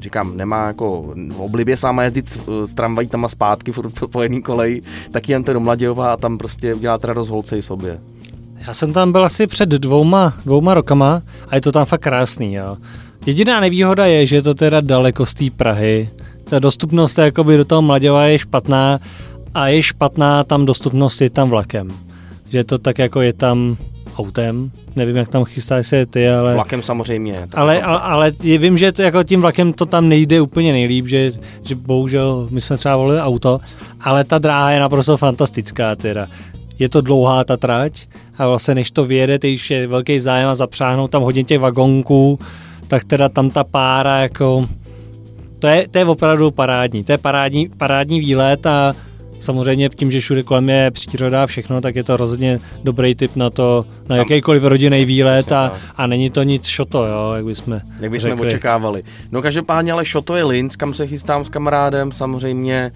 říkám, 0.00 0.36
nemá 0.36 0.66
jako 0.66 1.14
v 1.32 1.40
oblibě 1.40 1.76
s 1.76 1.82
váma 1.82 2.02
jezdit 2.02 2.28
s, 2.28 2.38
s 2.64 2.74
tramvají 2.74 3.08
tam 3.08 3.24
a 3.24 3.28
zpátky 3.28 3.72
furt 3.72 3.92
po 4.12 4.22
jedné 4.22 4.40
koleji, 4.40 4.82
tak 5.10 5.28
jen 5.28 5.44
do 5.44 5.60
Mladějova 5.60 6.12
a 6.12 6.16
tam 6.16 6.38
prostě 6.38 6.74
uděláte 6.74 7.06
radost 7.06 7.28
holce 7.28 7.58
i 7.58 7.62
sobě. 7.62 7.98
Já 8.66 8.74
jsem 8.74 8.92
tam 8.92 9.12
byl 9.12 9.24
asi 9.24 9.46
před 9.46 9.68
dvouma, 9.68 10.34
dvouma 10.44 10.74
rokama 10.74 11.22
a 11.48 11.54
je 11.54 11.60
to 11.60 11.72
tam 11.72 11.86
fakt 11.86 12.00
krásný. 12.00 12.54
Jo. 12.54 12.76
Jediná 13.26 13.60
nevýhoda 13.60 14.06
je, 14.06 14.26
že 14.26 14.36
je 14.36 14.42
to 14.42 14.54
teda 14.54 14.80
daleko 14.80 15.26
z 15.26 15.34
té 15.34 15.44
Prahy. 15.56 16.10
Ta 16.44 16.58
dostupnost 16.58 17.18
jakoby 17.18 17.56
do 17.56 17.64
toho 17.64 17.82
Mladěva 17.82 18.24
je 18.24 18.38
špatná 18.38 19.00
a 19.54 19.68
je 19.68 19.82
špatná 19.82 20.44
tam 20.44 20.66
dostupnost 20.66 21.20
je 21.20 21.30
tam 21.30 21.50
vlakem. 21.50 21.90
Že 22.48 22.64
to 22.64 22.78
tak 22.78 22.98
jako 22.98 23.20
je 23.20 23.32
tam 23.32 23.76
autem, 24.20 24.70
nevím, 24.96 25.16
jak 25.16 25.28
tam 25.28 25.44
chystáš 25.44 25.86
se 25.86 26.06
ty, 26.06 26.28
ale... 26.28 26.54
Vlakem 26.54 26.82
samozřejmě. 26.82 27.48
Ale, 27.54 27.82
ale, 27.82 28.00
ale 28.00 28.30
vím, 28.40 28.78
že 28.78 28.92
to, 28.92 29.02
jako 29.02 29.22
tím 29.22 29.40
vlakem 29.40 29.72
to 29.72 29.86
tam 29.86 30.08
nejde 30.08 30.40
úplně 30.40 30.72
nejlíp, 30.72 31.06
že, 31.06 31.32
že 31.62 31.74
bohužel 31.74 32.48
my 32.50 32.60
jsme 32.60 32.76
třeba 32.76 32.96
volili 32.96 33.20
auto, 33.20 33.58
ale 34.00 34.24
ta 34.24 34.38
dráha 34.38 34.70
je 34.70 34.80
naprosto 34.80 35.16
fantastická 35.16 35.96
teda. 35.96 36.26
Je 36.78 36.88
to 36.88 37.00
dlouhá 37.00 37.44
ta 37.44 37.56
trať 37.56 38.06
a 38.38 38.48
vlastně 38.48 38.74
než 38.74 38.90
to 38.90 39.04
vyjede, 39.04 39.38
když 39.38 39.70
je 39.70 39.86
velký 39.86 40.20
zájem 40.20 40.48
a 40.48 40.54
zapřáhnout 40.54 41.10
tam 41.10 41.22
hodně 41.22 41.44
těch 41.44 41.58
vagonků, 41.58 42.38
tak 42.88 43.04
teda 43.04 43.28
tam 43.28 43.50
ta 43.50 43.64
pára 43.64 44.18
jako... 44.18 44.68
To 45.58 45.66
je, 45.66 45.88
to 45.88 45.98
je 45.98 46.04
opravdu 46.04 46.50
parádní, 46.50 47.04
to 47.04 47.12
je 47.12 47.18
parádní, 47.18 47.68
parádní 47.68 48.20
výlet 48.20 48.66
a 48.66 48.94
samozřejmě 49.40 49.88
tím, 49.88 50.10
že 50.10 50.20
všude 50.20 50.42
kolem 50.42 50.68
je 50.68 50.90
příroda 50.90 51.42
a 51.42 51.46
všechno, 51.46 51.80
tak 51.80 51.96
je 51.96 52.04
to 52.04 52.16
rozhodně 52.16 52.60
dobrý 52.84 53.14
tip 53.14 53.36
na 53.36 53.50
to, 53.50 53.84
na 54.10 54.16
jakýkoliv 54.16 54.62
rodinný 54.64 55.04
výlet 55.04 55.52
a, 55.52 55.72
a 55.96 56.06
není 56.06 56.30
to 56.30 56.42
nic 56.42 56.66
šoto, 56.66 57.06
jo, 57.06 57.32
jak 57.36 57.44
bychom 57.44 57.80
Jak 58.00 58.10
bychom 58.10 58.30
řekli. 58.30 58.48
očekávali. 58.48 59.02
No 59.32 59.42
každopádně 59.42 59.92
ale 59.92 60.04
šoto 60.04 60.36
je 60.36 60.44
Linz, 60.44 60.76
kam 60.76 60.94
se 60.94 61.06
chystám 61.06 61.44
s 61.44 61.48
kamarádem, 61.48 62.12
samozřejmě 62.12 62.76
e, 62.76 62.92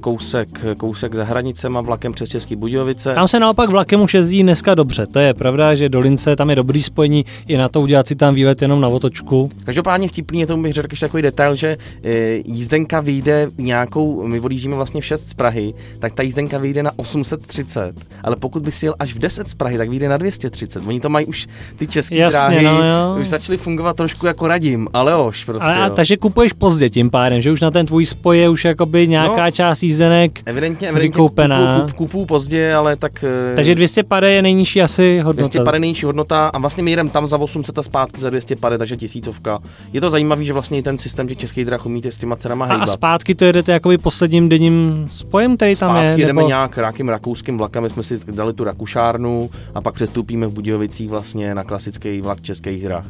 kousek, 0.00 0.48
kousek 0.76 1.14
za 1.14 1.24
hranicema 1.24 1.80
vlakem 1.80 2.12
přes 2.12 2.28
Český 2.28 2.56
Budějovice. 2.56 3.14
Tam 3.14 3.28
se 3.28 3.40
naopak 3.40 3.70
vlakem 3.70 4.00
už 4.00 4.14
jezdí 4.14 4.42
dneska 4.42 4.74
dobře, 4.74 5.06
to 5.06 5.18
je 5.18 5.34
pravda, 5.34 5.74
že 5.74 5.88
do 5.88 6.00
Lince 6.00 6.36
tam 6.36 6.50
je 6.50 6.56
dobrý 6.56 6.82
spojení 6.82 7.24
i 7.46 7.56
na 7.56 7.68
to 7.68 7.80
udělat 7.80 8.08
si 8.08 8.14
tam 8.14 8.34
výlet 8.34 8.62
jenom 8.62 8.80
na 8.80 8.88
otočku. 8.88 9.50
Každopádně 9.64 10.08
vtipný 10.08 10.40
je 10.40 10.46
tomu 10.46 10.62
bych 10.62 10.72
řekl 10.72 10.88
ještě 10.90 11.06
takový 11.06 11.22
detail, 11.22 11.54
že 11.54 11.76
e, 12.04 12.10
jízdenka 12.44 13.00
vyjde 13.00 13.48
nějakou, 13.58 14.26
my 14.26 14.40
odjíždíme 14.40 14.76
vlastně 14.76 15.00
v 15.00 15.04
6 15.04 15.28
z 15.28 15.34
Prahy, 15.34 15.74
tak 15.98 16.12
ta 16.12 16.22
jízdenka 16.22 16.58
vyjde 16.58 16.82
na 16.82 16.90
830, 16.96 17.92
ale 18.24 18.36
pokud 18.36 18.62
by 18.62 18.72
si 18.72 18.86
jel 18.86 18.94
až 18.98 19.14
v 19.14 19.18
10 19.18 19.48
z 19.48 19.54
Prahy, 19.54 19.78
tak 19.78 19.88
vyjde 19.88 20.08
na 20.12 20.16
230. 20.16 20.82
Oni 20.86 21.00
to 21.00 21.08
mají 21.08 21.26
už 21.26 21.46
ty 21.76 21.86
české 21.86 22.28
dráhy, 22.28 22.64
no, 22.64 22.70
jo. 22.70 23.16
už 23.20 23.28
začaly 23.28 23.58
fungovat 23.58 23.96
trošku 23.96 24.26
jako 24.26 24.48
radím, 24.48 24.88
ale 24.92 25.24
už 25.26 25.44
prostě. 25.44 25.64
A, 25.64 25.84
a, 25.84 25.90
takže 25.90 26.16
kupuješ 26.16 26.52
pozdě 26.52 26.90
tím 26.90 27.10
pádem, 27.10 27.42
že 27.42 27.52
už 27.52 27.60
na 27.60 27.70
ten 27.70 27.86
tvůj 27.86 28.06
spoj 28.06 28.38
je 28.38 28.48
už 28.48 28.64
jakoby 28.64 29.08
nějaká 29.08 29.44
no, 29.44 29.50
část 29.50 29.82
jízdenek 29.82 30.40
evidentně, 30.46 30.88
evidentně 30.88 31.08
vykoupená. 31.08 31.80
Kupu, 31.80 31.92
kupu, 31.92 32.12
kupu 32.12 32.26
pozdě, 32.26 32.74
ale 32.74 32.96
tak... 32.96 33.24
Eh, 33.24 33.54
takže 33.56 33.74
250 33.74 34.26
je 34.26 34.42
nejnižší 34.42 34.82
asi 34.82 35.18
hodnota. 35.18 35.48
250 35.48 35.74
je 35.74 35.80
nejnižší 35.80 36.06
hodnota 36.06 36.48
a 36.48 36.58
vlastně 36.58 36.82
my 36.82 36.96
jdeme 36.96 37.10
tam 37.10 37.26
za 37.26 37.36
800 37.38 37.78
a 37.78 37.82
zpátky 37.82 38.20
za 38.20 38.30
250, 38.30 38.78
takže 38.78 38.96
tisícovka. 38.96 39.58
Je 39.92 40.00
to 40.00 40.10
zajímavý, 40.10 40.46
že 40.46 40.52
vlastně 40.52 40.82
ten 40.82 40.98
systém 40.98 41.28
že 41.28 41.34
český 41.34 41.64
drah 41.64 41.86
umíte 41.86 42.12
s 42.12 42.16
těma 42.16 42.36
cenama 42.36 42.66
a, 42.66 42.74
a 42.74 42.86
zpátky 42.86 43.34
to 43.34 43.44
jedete 43.44 43.72
jakoby 43.72 43.98
posledním 43.98 44.48
denním 44.48 45.08
spojem, 45.12 45.56
který 45.56 45.76
tam 45.76 45.90
zpátky 45.90 46.06
je? 46.06 46.10
jedeme 46.10 46.40
nebo... 46.40 46.48
nějak 46.48 46.76
nějakým 46.76 47.08
rakouským 47.08 47.58
vlakem, 47.58 47.82
my 47.82 47.90
jsme 47.90 48.02
si 48.02 48.20
dali 48.30 48.52
tu 48.52 48.64
Rakušárnu 48.64 49.50
a 49.74 49.80
pak 49.80 49.94
přestoupíme 50.02 50.46
v 50.46 50.52
Budějovicích 50.52 51.08
vlastně 51.08 51.54
na 51.54 51.64
klasický 51.64 52.20
vlak 52.20 52.40
českých 52.40 52.82
drah. 52.82 53.04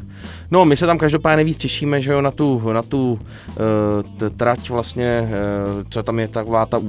No, 0.51 0.65
my 0.65 0.77
se 0.77 0.85
tam 0.85 0.97
každopádně 0.97 1.35
nejvíc 1.35 1.57
těšíme, 1.57 2.01
že 2.01 2.11
jo, 2.11 2.21
na 2.21 2.31
tu, 2.31 2.61
na 2.73 2.81
tu 2.81 3.11
uh, 3.11 4.29
trať 4.37 4.69
vlastně, 4.69 5.21
uh, 5.21 5.83
co 5.89 6.03
tam 6.03 6.19
je 6.19 6.27
taková 6.27 6.65
ta 6.65 6.79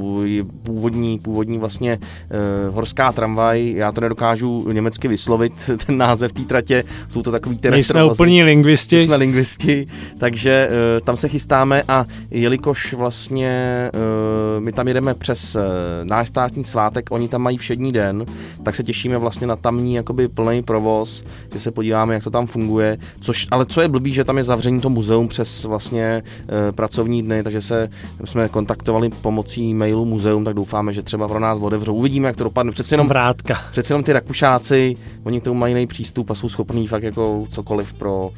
původní, 0.64 1.18
původní 1.18 1.58
vlastně 1.58 1.98
uh, 1.98 2.74
horská 2.74 3.12
tramvaj, 3.12 3.72
já 3.72 3.92
to 3.92 4.00
nedokážu 4.00 4.72
německy 4.72 5.08
vyslovit, 5.08 5.70
ten 5.86 5.98
název 5.98 6.32
té 6.32 6.42
tratě, 6.42 6.84
jsou 7.08 7.22
to 7.22 7.30
takový 7.30 7.58
ty 7.58 7.68
jsme 7.68 8.02
vlastně, 8.02 8.24
úplní 8.24 8.42
lingvisti. 8.42 9.00
Jsme 9.00 9.16
lingvisti, 9.16 9.86
takže 10.18 10.68
uh, 10.68 11.04
tam 11.04 11.16
se 11.16 11.28
chystáme 11.28 11.82
a 11.88 12.04
jelikož 12.30 12.94
vlastně 12.94 13.90
uh, 13.94 14.64
my 14.64 14.72
tam 14.72 14.88
jedeme 14.88 15.14
přes 15.14 15.56
uh, 15.56 15.62
náš 16.02 16.28
státní 16.28 16.64
svátek, 16.64 17.10
oni 17.10 17.28
tam 17.28 17.42
mají 17.42 17.58
všední 17.58 17.92
den, 17.92 18.26
tak 18.62 18.74
se 18.74 18.82
těšíme 18.82 19.18
vlastně 19.18 19.46
na 19.46 19.56
tamní 19.84 19.94
jakoby 19.94 20.28
plný 20.28 20.62
provoz, 20.62 21.24
že 21.52 21.60
se 21.60 21.70
podíváme, 21.70 22.14
jak 22.14 22.24
to 22.24 22.30
tam 22.30 22.46
funguje, 22.46 22.98
což, 23.20 23.46
ale 23.50 23.66
co 23.66 23.80
je 23.80 23.88
blbý, 23.88 24.14
že 24.14 24.24
tam 24.24 24.38
je 24.38 24.44
zavření 24.44 24.80
to 24.80 24.90
muzeum 24.90 25.28
přes 25.28 25.64
vlastně 25.64 26.22
e, 26.68 26.72
pracovní 26.72 27.22
dny, 27.22 27.42
takže 27.42 27.60
se 27.60 27.88
jsme 28.24 28.48
kontaktovali 28.48 29.10
pomocí 29.10 29.74
mailu 29.74 30.04
muzeum, 30.04 30.44
tak 30.44 30.54
doufáme, 30.54 30.92
že 30.92 31.02
třeba 31.02 31.28
pro 31.28 31.40
nás 31.40 31.58
otevřou. 31.58 31.94
Uvidíme, 31.94 32.28
jak 32.28 32.36
to 32.36 32.44
dopadne. 32.44 32.72
Přece 32.72 32.94
jenom, 32.94 33.08
Vrátka. 33.08 33.58
přece 33.72 33.92
jenom 33.92 34.04
ty 34.04 34.12
Rakušáci, 34.12 34.96
oni 35.24 35.40
k 35.40 35.44
tomu 35.44 35.60
mají 35.60 35.74
nejpřístup 35.74 36.30
a 36.30 36.34
jsou 36.34 36.48
schopní 36.48 36.86
fakt 36.86 37.02
jako 37.02 37.44
cokoliv 37.50 37.92
pro, 37.92 38.30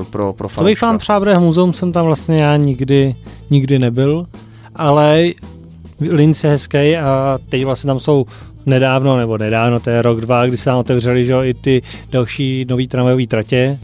e, 0.00 0.04
pro, 0.04 0.32
pro 0.32 0.48
To 0.48 0.64
bych 0.64 0.82
vám 0.82 0.98
přál, 0.98 1.40
muzeum 1.40 1.72
jsem 1.72 1.92
tam 1.92 2.04
vlastně 2.04 2.42
já 2.42 2.56
nikdy, 2.56 3.14
nikdy 3.50 3.78
nebyl, 3.78 4.26
ale 4.74 5.32
Linz 6.00 6.44
je 6.44 6.50
hezký 6.50 6.96
a 6.96 7.38
teď 7.48 7.64
vlastně 7.64 7.88
tam 7.88 8.00
jsou 8.00 8.26
nedávno, 8.68 9.16
nebo 9.16 9.38
nedávno, 9.38 9.80
to 9.80 9.90
je 9.90 10.02
rok, 10.02 10.20
dva, 10.20 10.46
kdy 10.46 10.56
se 10.56 10.64
tam 10.64 10.78
otevřeli 10.78 11.24
že, 11.24 11.34
i 11.42 11.54
ty 11.54 11.82
další 12.10 12.66
nový 12.68 12.88
tramvajové 12.88 13.26
tratě 13.26 13.78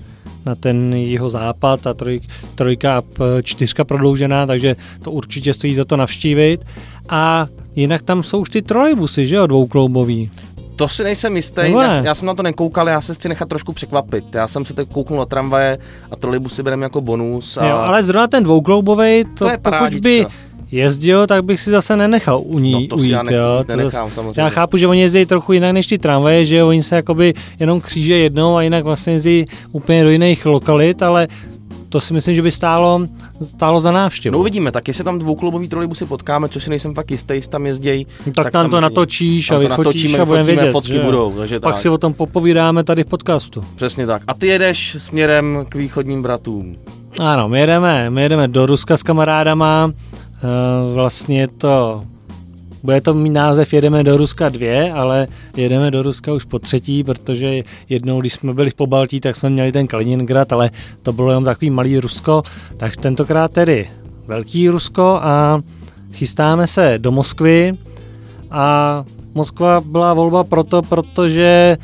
na 0.47 0.55
ten 0.55 0.95
jeho 0.95 1.31
západ 1.31 1.87
a 1.87 1.95
troj, 1.95 2.21
trojka 2.55 2.99
a 2.99 3.03
čtyřka 3.43 3.85
prodloužená, 3.85 4.47
takže 4.47 4.77
to 5.03 5.11
určitě 5.11 5.55
stojí 5.55 5.75
za 5.75 5.85
to 5.85 5.97
navštívit. 5.97 6.65
A 7.09 7.47
jinak 7.75 8.03
tam 8.03 8.23
jsou 8.23 8.41
už 8.41 8.51
ty 8.51 8.63
trolejbusy, 8.63 9.27
že 9.27 9.37
jo, 9.37 9.47
dvoukloubový. 9.47 10.31
To 10.77 10.89
si 10.89 11.05
nejsem 11.05 11.37
jistý, 11.37 11.61
já, 11.73 12.03
já 12.03 12.15
jsem 12.15 12.27
na 12.27 12.35
to 12.35 12.43
nekoukal, 12.43 12.89
já 12.89 13.01
se 13.01 13.15
chci 13.15 13.29
nechat 13.29 13.49
trošku 13.49 13.73
překvapit. 13.73 14.35
Já 14.35 14.49
jsem 14.49 14.65
se 14.65 14.75
teď 14.75 14.89
kouknul 14.89 15.19
na 15.19 15.27
tramvaje 15.27 15.79
a 16.11 16.17
trolejbusy 16.17 16.63
bereme 16.63 16.83
jako 16.83 17.01
bonus. 17.01 17.57
A... 17.57 17.67
Jo, 17.67 17.77
ale 17.77 18.03
zrovna 18.03 18.27
ten 18.27 18.45
dvoukloubový, 18.45 19.25
to, 19.25 19.31
to 19.45 19.49
je 19.51 19.59
pokud 19.59 19.95
by 19.95 20.27
jezdil, 20.75 21.27
tak 21.27 21.45
bych 21.45 21.61
si 21.61 21.71
zase 21.71 21.97
nenechal 21.97 22.43
u 22.45 22.59
ní 22.59 22.73
no, 22.73 22.87
to 22.87 22.97
ujít. 22.97 23.13
Já, 23.13 23.23
nech, 23.23 23.35
jo. 23.35 23.65
nenechám, 23.69 24.11
to, 24.11 24.33
já 24.37 24.49
chápu, 24.49 24.77
že 24.77 24.87
oni 24.87 25.01
jezdí 25.01 25.27
trochu 25.27 25.53
jinak 25.53 25.73
než 25.73 25.87
ty 25.87 25.99
tramvaje, 25.99 26.45
že 26.45 26.65
oni 26.65 26.83
se 26.83 26.97
jakoby 26.97 27.35
jenom 27.61 27.81
kříže 27.81 28.19
jednou 28.19 28.57
a 28.57 28.63
jinak 28.63 28.85
vlastně 28.85 29.13
jezdí 29.13 29.47
úplně 29.73 30.05
do 30.05 30.11
jiných 30.11 30.47
lokalit, 30.47 31.03
ale 31.03 31.29
to 31.89 32.01
si 32.01 32.15
myslím, 32.15 32.35
že 32.35 32.43
by 32.43 32.51
stálo, 32.51 33.07
stálo 33.43 33.81
za 33.81 33.93
návštěvu. 33.93 34.33
No 34.33 34.39
uvidíme, 34.39 34.73
tak 34.73 34.89
jestli 34.89 35.05
tam 35.05 35.19
dvouklubový 35.19 35.69
trolejbusy 35.69 36.07
potkáme, 36.07 36.49
což 36.49 36.65
si 36.65 36.71
nejsem 36.71 36.95
fakt 36.95 37.11
jistý, 37.11 37.35
jestli 37.35 37.51
tam 37.51 37.67
jezdí. 37.67 38.07
No, 38.27 38.33
tak, 38.33 38.45
tak 38.45 38.53
tam 38.53 38.71
to 38.71 38.81
natočíš 38.81 39.51
a 39.51 39.59
vyfotíš 39.59 40.15
a 40.15 40.25
budeme 40.25 40.45
vědět. 40.45 40.73
Fotky 40.73 40.93
že? 40.93 41.01
budou, 41.01 41.33
takže 41.33 41.61
Pak 41.61 41.75
tak. 41.75 41.83
si 41.83 41.89
o 41.89 41.99
tom 41.99 42.15
popovídáme 42.15 42.85
tady 42.85 43.05
v 43.05 43.07
podcastu. 43.07 43.65
Přesně 43.77 44.07
tak. 44.07 44.23
A 44.27 44.35
ty 44.35 44.47
jedeš 44.47 44.97
směrem 44.99 45.67
k 45.69 45.75
východním 45.75 46.23
bratům. 46.23 46.77
Ano, 47.19 47.49
my 47.49 47.61
jedeme, 47.61 48.11
my 48.11 48.23
jedeme 48.23 48.49
do 48.49 48.67
Ruska 48.67 48.97
s 48.97 49.03
kamarádama, 49.03 49.93
vlastně 50.95 51.49
to 51.49 52.05
bude 52.83 53.01
to 53.01 53.15
mít 53.15 53.31
název 53.31 53.73
Jedeme 53.73 54.05
do 54.05 54.17
Ruska 54.17 54.49
2, 54.49 54.95
ale 54.95 55.29
jedeme 55.57 55.91
do 55.91 56.03
Ruska 56.03 56.33
už 56.33 56.45
po 56.45 56.59
třetí, 56.59 57.05
protože 57.05 57.63
jednou, 57.89 58.21
když 58.21 58.33
jsme 58.33 58.55
byli 58.55 58.71
v 58.71 58.75
Pobaltí, 58.75 59.21
tak 59.21 59.37
jsme 59.37 59.51
měli 59.51 59.73
ten 59.73 59.87
Kaliningrad, 59.87 60.53
ale 60.53 60.71
to 61.03 61.13
bylo 61.13 61.31
jenom 61.31 61.45
takový 61.45 61.71
malý 61.71 61.99
Rusko, 61.99 62.43
tak 62.77 62.97
tentokrát 62.97 63.53
tedy 63.53 63.89
velký 64.27 64.69
Rusko 64.69 65.19
a 65.23 65.61
chystáme 66.13 66.67
se 66.67 66.95
do 66.99 67.13
Moskvy. 67.13 67.73
A 68.51 69.05
Moskva 69.35 69.81
byla 69.81 70.15
volba 70.15 70.45
proto, 70.45 70.83
protože 70.83 71.77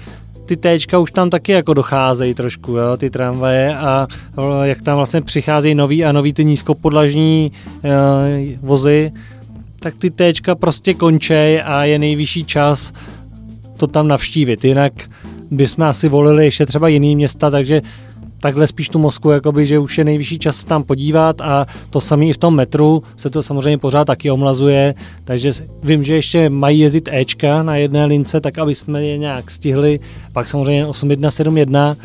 ty 0.57 0.79
Tčka 0.79 0.99
už 0.99 1.11
tam 1.11 1.31
taky 1.31 1.53
jako 1.53 1.75
docházejí 1.75 2.35
trošku, 2.35 2.73
jo, 2.73 2.97
ty 2.97 3.11
tramvaje 3.11 3.77
a 3.77 4.07
jak 4.63 4.83
tam 4.83 4.97
vlastně 4.97 5.21
přicházejí 5.21 5.75
nový 5.75 6.05
a 6.05 6.13
nový 6.13 6.33
ty 6.33 6.45
nízkopodlažní 6.45 7.53
e, 7.85 7.91
vozy, 8.63 9.13
tak 9.81 9.95
ty 9.99 10.11
Tčka 10.11 10.55
prostě 10.55 10.95
končej 10.95 11.63
a 11.65 11.85
je 11.85 11.99
nejvyšší 11.99 12.45
čas 12.45 12.93
to 13.77 13.87
tam 13.87 14.09
navštívit. 14.09 14.65
Jinak 14.65 14.93
bychom 15.51 15.85
asi 15.85 16.09
volili 16.09 16.45
ještě 16.45 16.67
třeba 16.67 16.89
jiný 16.89 17.17
města, 17.17 17.51
takže 17.51 17.83
takhle 18.41 18.67
spíš 18.67 18.89
tu 18.89 18.99
Moskvu, 18.99 19.31
jakoby, 19.31 19.67
že 19.67 19.79
už 19.79 19.99
je 19.99 20.05
nejvyšší 20.05 20.39
čas 20.39 20.65
tam 20.65 20.83
podívat 20.83 21.41
a 21.41 21.67
to 21.91 22.01
samé 22.01 22.27
i 22.27 22.33
v 22.33 22.39
tom 22.39 22.55
metru 22.55 23.03
se 23.17 23.31
to 23.31 23.43
samozřejmě 23.43 23.79
pořád 23.79 24.05
taky 24.05 24.31
omlazuje, 24.31 24.95
takže 25.25 25.53
vím, 25.83 26.05
že 26.05 26.15
ještě 26.15 26.51
mají 26.51 26.79
jezdit 26.81 27.09
Ečka 27.13 27.63
na 27.63 27.77
jedné 27.77 28.05
lince, 28.05 28.41
tak 28.41 28.59
aby 28.59 28.75
jsme 28.75 29.03
je 29.05 29.19
nějak 29.19 29.51
stihli, 29.51 30.01
pak 30.33 30.49
samozřejmě 30.49 30.87
8171, 30.87 31.97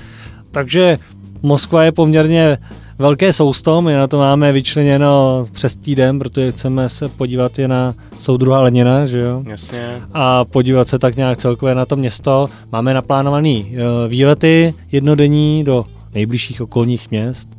takže 0.51 0.97
Moskva 1.41 1.83
je 1.83 1.91
poměrně 1.91 2.57
velké 2.99 3.33
sousto, 3.33 3.81
my 3.81 3.93
na 3.93 4.07
to 4.07 4.17
máme 4.17 4.51
vyčleněno 4.51 5.45
přes 5.51 5.75
týden, 5.75 6.19
protože 6.19 6.51
chceme 6.51 6.89
se 6.89 7.09
podívat 7.09 7.59
je 7.59 7.67
na 7.67 7.93
soudruha 8.19 8.61
Lenina, 8.61 9.05
že 9.05 9.19
jo? 9.19 9.43
Jasně. 9.47 10.01
A 10.13 10.45
podívat 10.45 10.87
se 10.87 10.99
tak 10.99 11.15
nějak 11.15 11.37
celkově 11.37 11.75
na 11.75 11.85
to 11.85 11.95
město. 11.95 12.49
Máme 12.71 12.93
naplánovaný 12.93 13.71
uh, 13.71 14.11
výlety 14.11 14.73
jednodenní 14.91 15.63
do 15.63 15.85
nejbližších 16.15 16.61
okolních 16.61 17.11
měst. 17.11 17.49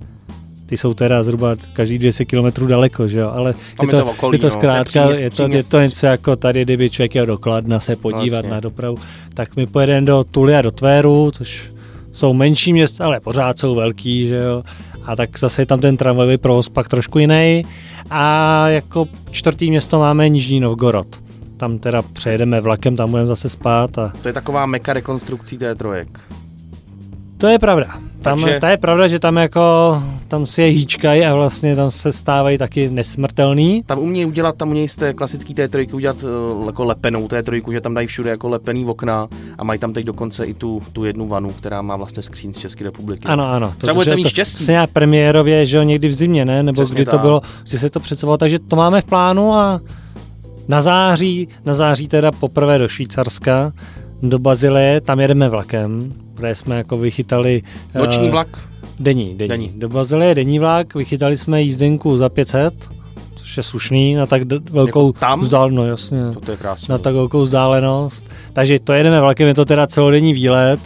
Ty 0.67 0.77
jsou 0.77 0.95
teda 0.95 1.23
zhruba 1.23 1.57
každý 1.73 1.99
200 1.99 2.25
km 2.25 2.67
daleko, 2.67 3.09
že 3.09 3.19
jo, 3.19 3.31
ale 3.31 3.55
je 3.83 3.89
to, 3.89 3.97
je 3.97 4.03
to, 4.03 4.11
okolí, 4.11 4.37
je 4.37 4.41
to 4.41 4.47
no, 4.47 4.51
zkrátka, 4.51 5.05
no, 5.05 5.11
je, 5.11 5.31
to, 5.31 5.49
je 5.49 5.65
to 5.65 5.81
něco 5.81 6.07
jako 6.07 6.37
tady, 6.37 6.63
kdyby 6.63 6.91
člověk 6.91 7.15
jel 7.15 7.27
do 7.27 7.39
Kladna 7.39 7.81
se 7.81 7.97
podívat 7.97 8.45
no, 8.45 8.51
na 8.51 8.61
dopravu, 8.61 8.99
tak 9.35 9.57
my 9.57 9.67
pojedeme 9.67 10.07
do 10.07 10.25
Tuly 10.25 10.57
a 10.57 10.63
do 10.63 10.71
Tvéru, 10.71 11.31
což 11.31 11.71
jsou 12.13 12.33
menší 12.33 12.73
města, 12.73 13.05
ale 13.05 13.21
pořád 13.21 13.59
jsou 13.59 13.75
velký, 13.75 14.29
že 14.29 14.37
jo, 14.37 14.63
a 15.07 15.17
tak 15.17 15.39
zase 15.39 15.63
je 15.63 15.67
tam 15.67 15.81
ten 15.81 15.97
tramvajový 15.97 16.39
provoz 16.39 16.69
pak 16.69 16.89
trošku 16.89 17.19
jiný. 17.19 17.65
A 18.11 18.69
jako 18.69 19.07
čtvrtý 19.31 19.71
město 19.71 19.99
máme 19.99 20.29
Nižní 20.29 20.61
Novgorod. 20.61 21.07
Tam 21.57 21.79
teda 21.79 22.03
přejedeme 22.03 22.61
vlakem, 22.61 22.97
tam 22.97 23.11
budeme 23.11 23.27
zase 23.27 23.49
spát. 23.49 23.99
A... 23.99 24.13
To 24.23 24.29
je 24.29 24.35
taková 24.35 24.67
meka 24.67 24.93
rekonstrukcí 24.93 25.59
té 25.59 25.75
trojek. 25.75 26.21
To 27.39 27.47
je 27.47 27.59
pravda. 27.59 27.99
Tam, 28.27 28.43
Takže... 28.43 28.61
To 28.61 28.67
je 28.67 28.77
pravda, 28.77 29.09
že 29.09 29.19
tam 29.19 29.37
jako, 29.37 29.63
tam 30.29 30.47
si 30.47 30.63
je 30.63 30.69
hýčkají 30.69 31.25
a 31.25 31.35
vlastně 31.35 31.77
tam 31.77 31.91
se 31.91 32.13
stávají 32.13 32.59
taky 32.59 32.91
nesmrtelný. 32.91 33.83
Tam 33.87 33.99
umějí 33.99 34.27
udělat, 34.27 34.57
tam 34.57 34.69
umějí 34.69 34.89
z 34.89 34.97
té 34.97 35.15
klasické 35.15 35.55
té 35.55 35.69
trojky 35.69 35.93
udělat 35.93 36.17
uh, 36.25 36.67
jako 36.67 36.85
lepenou 36.85 37.29
té 37.29 37.43
trojku, 37.43 37.73
že 37.73 37.81
tam 37.81 37.95
dají 37.95 38.07
všude 38.07 38.31
jako 38.31 38.49
lepený 38.49 38.85
okna 38.85 39.29
a 39.59 39.65
mají 39.65 39.81
tam 39.81 39.93
teď 39.93 40.07
dokonce 40.07 40.45
i 40.45 40.55
tu, 40.55 40.83
tu 40.93 41.05
jednu 41.05 41.29
vanu, 41.29 41.51
která 41.51 41.83
má 41.83 41.97
vlastně 41.97 42.23
skříň 42.23 42.53
z 42.55 42.59
České 42.59 42.85
republiky. 42.85 43.29
Ano, 43.29 43.53
ano. 43.53 43.75
Třeba 43.79 43.95
budete 43.95 44.17
mít 44.17 44.29
štěstí. 44.29 44.65
Se 44.65 44.73
nějak 44.73 44.91
premiérově, 44.91 45.67
že 45.67 45.77
jo, 45.77 45.83
někdy 45.83 46.09
v 46.09 46.13
zimě, 46.13 46.45
ne? 46.45 46.63
Nebo 46.63 46.83
Přesně 46.83 46.95
kdy 46.95 47.05
tak. 47.05 47.15
to 47.15 47.19
bylo, 47.19 47.41
že 47.65 47.79
se 47.79 47.91
to 47.91 48.01
představovalo, 48.01 48.39
takže 48.39 48.59
to 48.59 48.77
máme 48.77 49.01
v 49.01 49.05
plánu 49.05 49.53
a 49.53 49.81
na 50.69 50.81
září, 50.81 51.49
na 51.65 51.75
září 51.75 52.09
teda 52.09 52.33
poprvé 52.33 52.79
do 52.79 52.89
Švýcarska, 52.89 53.73
do 54.23 54.39
Bazileje, 54.39 55.01
tam 55.01 55.21
jedeme 55.21 55.49
vlakem, 55.49 56.13
protože 56.35 56.55
jsme 56.55 56.77
jako 56.77 56.97
vychytali... 56.97 57.63
Noční 57.95 58.25
uh, 58.25 58.31
vlak? 58.31 58.49
Denní, 59.01 59.35
denní. 59.35 59.49
denní. 59.49 59.71
Do 59.77 59.89
Bazileje 59.89 60.35
denní 60.35 60.59
vlak, 60.59 60.95
vychytali 60.95 61.37
jsme 61.39 61.63
jízdenku 61.63 62.17
za 62.17 62.29
500, 62.29 62.75
což 63.37 63.57
je 63.57 63.63
slušný 63.63 64.15
na 64.15 64.27
tak 64.27 64.45
d- 64.45 64.59
velkou 64.71 65.09
jako 65.09 65.19
tam? 65.21 65.41
vzdálenost, 65.41 65.77
no 65.77 65.87
jasně. 65.87 66.41
To 66.45 66.51
je 66.51 66.57
krásné. 66.57 66.93
Na 66.93 66.99
tak 66.99 67.15
velkou 67.15 67.41
vzdálenost. 67.43 68.31
Takže 68.53 68.81
to 68.81 68.93
jedeme 68.93 69.21
vlakem, 69.21 69.49
je 69.49 69.55
to 69.55 69.65
teda 69.65 69.87
celodenní 69.87 70.33
výlet. 70.33 70.81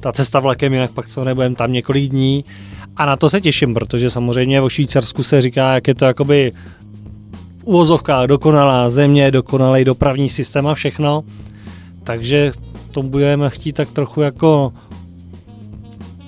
Ta 0.00 0.12
cesta 0.12 0.40
vlakem, 0.40 0.72
jinak 0.72 0.90
pak 0.90 1.08
co 1.08 1.24
nebudeme 1.24 1.54
tam 1.54 1.72
několik 1.72 2.10
dní. 2.10 2.44
A 2.96 3.06
na 3.06 3.16
to 3.16 3.30
se 3.30 3.40
těším, 3.40 3.74
protože 3.74 4.10
samozřejmě 4.10 4.60
o 4.60 4.68
Švýcarsku 4.68 5.22
se 5.22 5.42
říká, 5.42 5.74
jak 5.74 5.88
je 5.88 5.94
to 5.94 6.04
jakoby 6.04 6.52
v 7.58 7.64
uvozovkách 7.64 8.26
dokonalá 8.26 8.90
země, 8.90 9.30
dokonalý 9.30 9.84
dopravní 9.84 10.28
systém 10.28 10.66
a 10.66 10.74
všechno. 10.74 11.24
Takže 12.06 12.52
to 12.92 13.02
budeme 13.02 13.50
chtít 13.50 13.72
tak 13.72 13.90
trochu 13.90 14.20
jako 14.20 14.72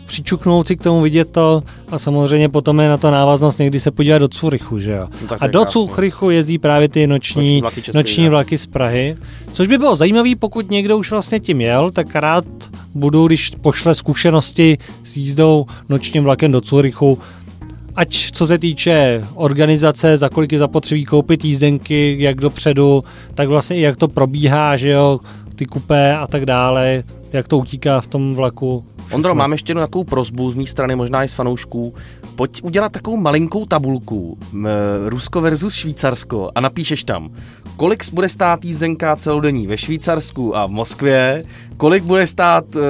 přičuknout 0.07 0.67
si 0.67 0.77
k 0.77 0.83
tomu, 0.83 1.01
vidět 1.01 1.33
to 1.33 1.63
a 1.89 1.99
samozřejmě 1.99 2.49
potom 2.49 2.81
je 2.81 2.89
na 2.89 2.97
to 2.97 3.11
návaznost 3.11 3.59
někdy 3.59 3.81
se 3.81 3.91
podívat 3.91 4.19
do 4.19 4.29
Curychu, 4.29 4.79
že 4.79 4.93
jo. 4.93 5.09
No, 5.31 5.37
a 5.41 5.47
do 5.47 5.65
Curychu 5.65 6.31
jezdí 6.31 6.59
právě 6.59 6.89
ty 6.89 7.07
noční, 7.07 7.41
noční, 7.41 7.61
vlaky, 7.61 7.83
český, 7.83 7.99
noční 7.99 8.29
vlaky 8.29 8.59
z 8.59 8.67
Prahy, 8.67 9.17
což 9.53 9.67
by 9.67 9.79
bylo 9.79 9.97
zajímavé, 9.97 10.31
pokud 10.39 10.71
někdo 10.71 10.99
už 10.99 11.11
vlastně 11.11 11.41
tím 11.41 11.61
jel, 11.61 11.91
tak 11.91 12.15
rád 12.15 12.45
budu, 12.95 13.27
když 13.27 13.51
pošle 13.61 13.95
zkušenosti 13.95 14.79
s 15.05 15.17
jízdou 15.17 15.67
nočním 15.89 16.25
vlakem 16.25 16.53
do 16.53 16.61
Curychu, 16.61 17.19
ať 17.97 18.31
co 18.33 18.47
se 18.47 18.59
týče 18.59 19.25
organizace, 19.35 20.17
za 20.17 20.29
kolik 20.29 20.53
je 20.53 20.59
zapotřebí 20.59 21.05
koupit 21.05 21.45
jízdenky, 21.45 22.17
jak 22.19 22.41
dopředu, 22.41 23.05
tak 23.35 23.49
vlastně 23.49 23.77
i 23.77 23.81
jak 23.81 23.97
to 23.97 24.09
probíhá, 24.09 24.77
že 24.77 24.91
jo, 24.91 25.21
ty 25.59 25.67
kupé 25.67 26.17
a 26.17 26.27
tak 26.27 26.47
dále, 26.47 27.03
jak 27.33 27.49
to 27.49 27.59
utíká 27.59 28.01
v 28.01 28.07
tom 28.07 28.35
vlaku. 28.35 28.85
Všechno. 28.99 29.17
Ondro, 29.17 29.35
mám 29.35 29.53
ještě 29.53 29.71
jednu 29.71 29.83
takovou 29.83 30.05
prozbu 30.05 30.51
z 30.51 30.55
mé 30.55 30.67
strany, 30.67 30.97
možná 30.97 31.25
i 31.25 31.29
z 31.29 31.33
fanoušků. 31.33 31.95
Pojď 32.37 32.63
udělat 32.63 32.93
takovou 32.93 33.17
malinkou 33.17 33.67
tabulku 33.67 34.39
Rusko 35.07 35.41
versus 35.41 35.75
Švýcarsko 35.75 36.51
a 36.55 36.61
napíšeš 36.61 37.05
tam, 37.05 37.31
kolik 37.77 38.13
bude 38.13 38.29
stát 38.29 38.65
jízdenka 38.65 39.17
celodenní 39.17 39.67
ve 39.67 39.79
Švýcarsku 39.79 40.57
a 40.57 40.67
v 40.67 40.71
Moskvě, 40.71 41.45
kolik 41.77 42.05
bude 42.05 42.27
stát 42.27 42.65
uh, 42.77 42.83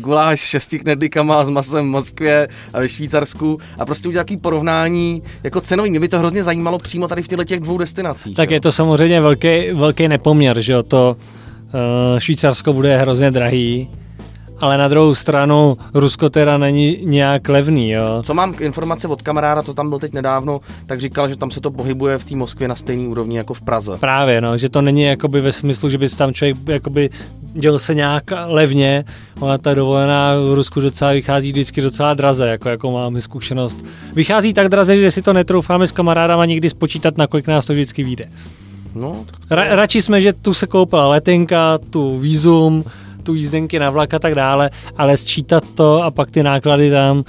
guláš 0.00 0.40
s 0.40 0.44
šesti 0.44 0.78
knedlíkama 0.78 1.44
s 1.44 1.48
masem 1.48 1.84
v 1.84 1.90
Moskvě 1.90 2.48
a 2.72 2.80
ve 2.80 2.88
Švýcarsku 2.88 3.58
a 3.78 3.84
prostě 3.84 4.08
udělat 4.08 4.24
takový 4.24 4.36
porovnání 4.36 5.22
jako 5.42 5.60
cenový. 5.60 5.90
Mě 5.90 6.00
by 6.00 6.08
to 6.08 6.18
hrozně 6.18 6.44
zajímalo 6.44 6.78
přímo 6.78 7.08
tady 7.08 7.22
v 7.22 7.28
těchto 7.28 7.44
těch 7.44 7.60
dvou 7.60 7.78
destinacích. 7.78 8.36
Tak 8.36 8.50
jo? 8.50 8.54
je 8.54 8.60
to 8.60 8.72
samozřejmě 8.72 9.20
velký, 9.20 9.72
velký 9.72 10.08
nepoměr, 10.08 10.60
že 10.60 10.72
jo, 10.72 10.82
to 10.82 11.16
Švýcarsko 12.18 12.72
bude 12.72 12.98
hrozně 12.98 13.30
drahý, 13.30 13.88
ale 14.60 14.78
na 14.78 14.88
druhou 14.88 15.14
stranu 15.14 15.76
Rusko 15.94 16.30
teda 16.30 16.58
není 16.58 16.98
nějak 17.02 17.48
levný, 17.48 17.90
jo. 17.90 18.22
Co 18.26 18.34
mám 18.34 18.54
informace 18.60 19.08
od 19.08 19.22
kamaráda, 19.22 19.62
to 19.62 19.74
tam 19.74 19.88
byl 19.88 19.98
teď 19.98 20.12
nedávno, 20.12 20.60
tak 20.86 21.00
říkal, 21.00 21.28
že 21.28 21.36
tam 21.36 21.50
se 21.50 21.60
to 21.60 21.70
pohybuje 21.70 22.18
v 22.18 22.24
té 22.24 22.36
Moskvě 22.36 22.68
na 22.68 22.74
stejné 22.74 23.08
úrovni 23.08 23.36
jako 23.36 23.54
v 23.54 23.62
Praze. 23.62 23.96
Právě, 24.00 24.40
no, 24.40 24.58
že 24.58 24.68
to 24.68 24.82
není 24.82 25.02
jakoby 25.02 25.40
ve 25.40 25.52
smyslu, 25.52 25.90
že 25.90 25.98
by 25.98 26.08
tam 26.08 26.34
člověk 26.34 26.56
jakoby 26.66 27.10
dělal 27.52 27.78
se 27.78 27.94
nějak 27.94 28.24
levně, 28.46 29.04
ona 29.40 29.58
ta 29.58 29.74
dovolená 29.74 30.34
v 30.50 30.54
Rusku 30.54 30.80
docela 30.80 31.12
vychází 31.12 31.52
vždycky 31.52 31.80
docela 31.80 32.14
draze, 32.14 32.48
jako, 32.48 32.68
jako 32.68 32.92
máme 32.92 33.20
zkušenost. 33.20 33.84
Vychází 34.14 34.52
tak 34.52 34.68
draze, 34.68 34.96
že 34.96 35.10
si 35.10 35.22
to 35.22 35.32
netroufáme 35.32 35.86
s 35.86 35.92
kamarádama 35.92 36.44
nikdy 36.44 36.70
spočítat, 36.70 37.18
na 37.18 37.26
kolik 37.26 37.46
nás 37.46 37.66
to 37.66 37.72
vždycky 37.72 38.04
vyjde. 38.04 38.24
No, 38.94 39.24
tak 39.26 39.58
Ra- 39.58 39.74
radši 39.76 40.02
jsme, 40.02 40.20
že 40.20 40.32
tu 40.32 40.54
se 40.54 40.66
koupila 40.66 41.08
letenka, 41.08 41.78
tu 41.90 42.18
výzum, 42.18 42.84
tu 43.22 43.34
jízdenky 43.34 43.78
na 43.78 43.90
vlak 43.90 44.14
a 44.14 44.18
tak 44.18 44.34
dále, 44.34 44.70
ale 44.96 45.16
sčítat 45.16 45.64
to 45.74 46.02
a 46.02 46.10
pak 46.10 46.30
ty 46.30 46.42
náklady 46.42 46.90
tam, 46.90 47.22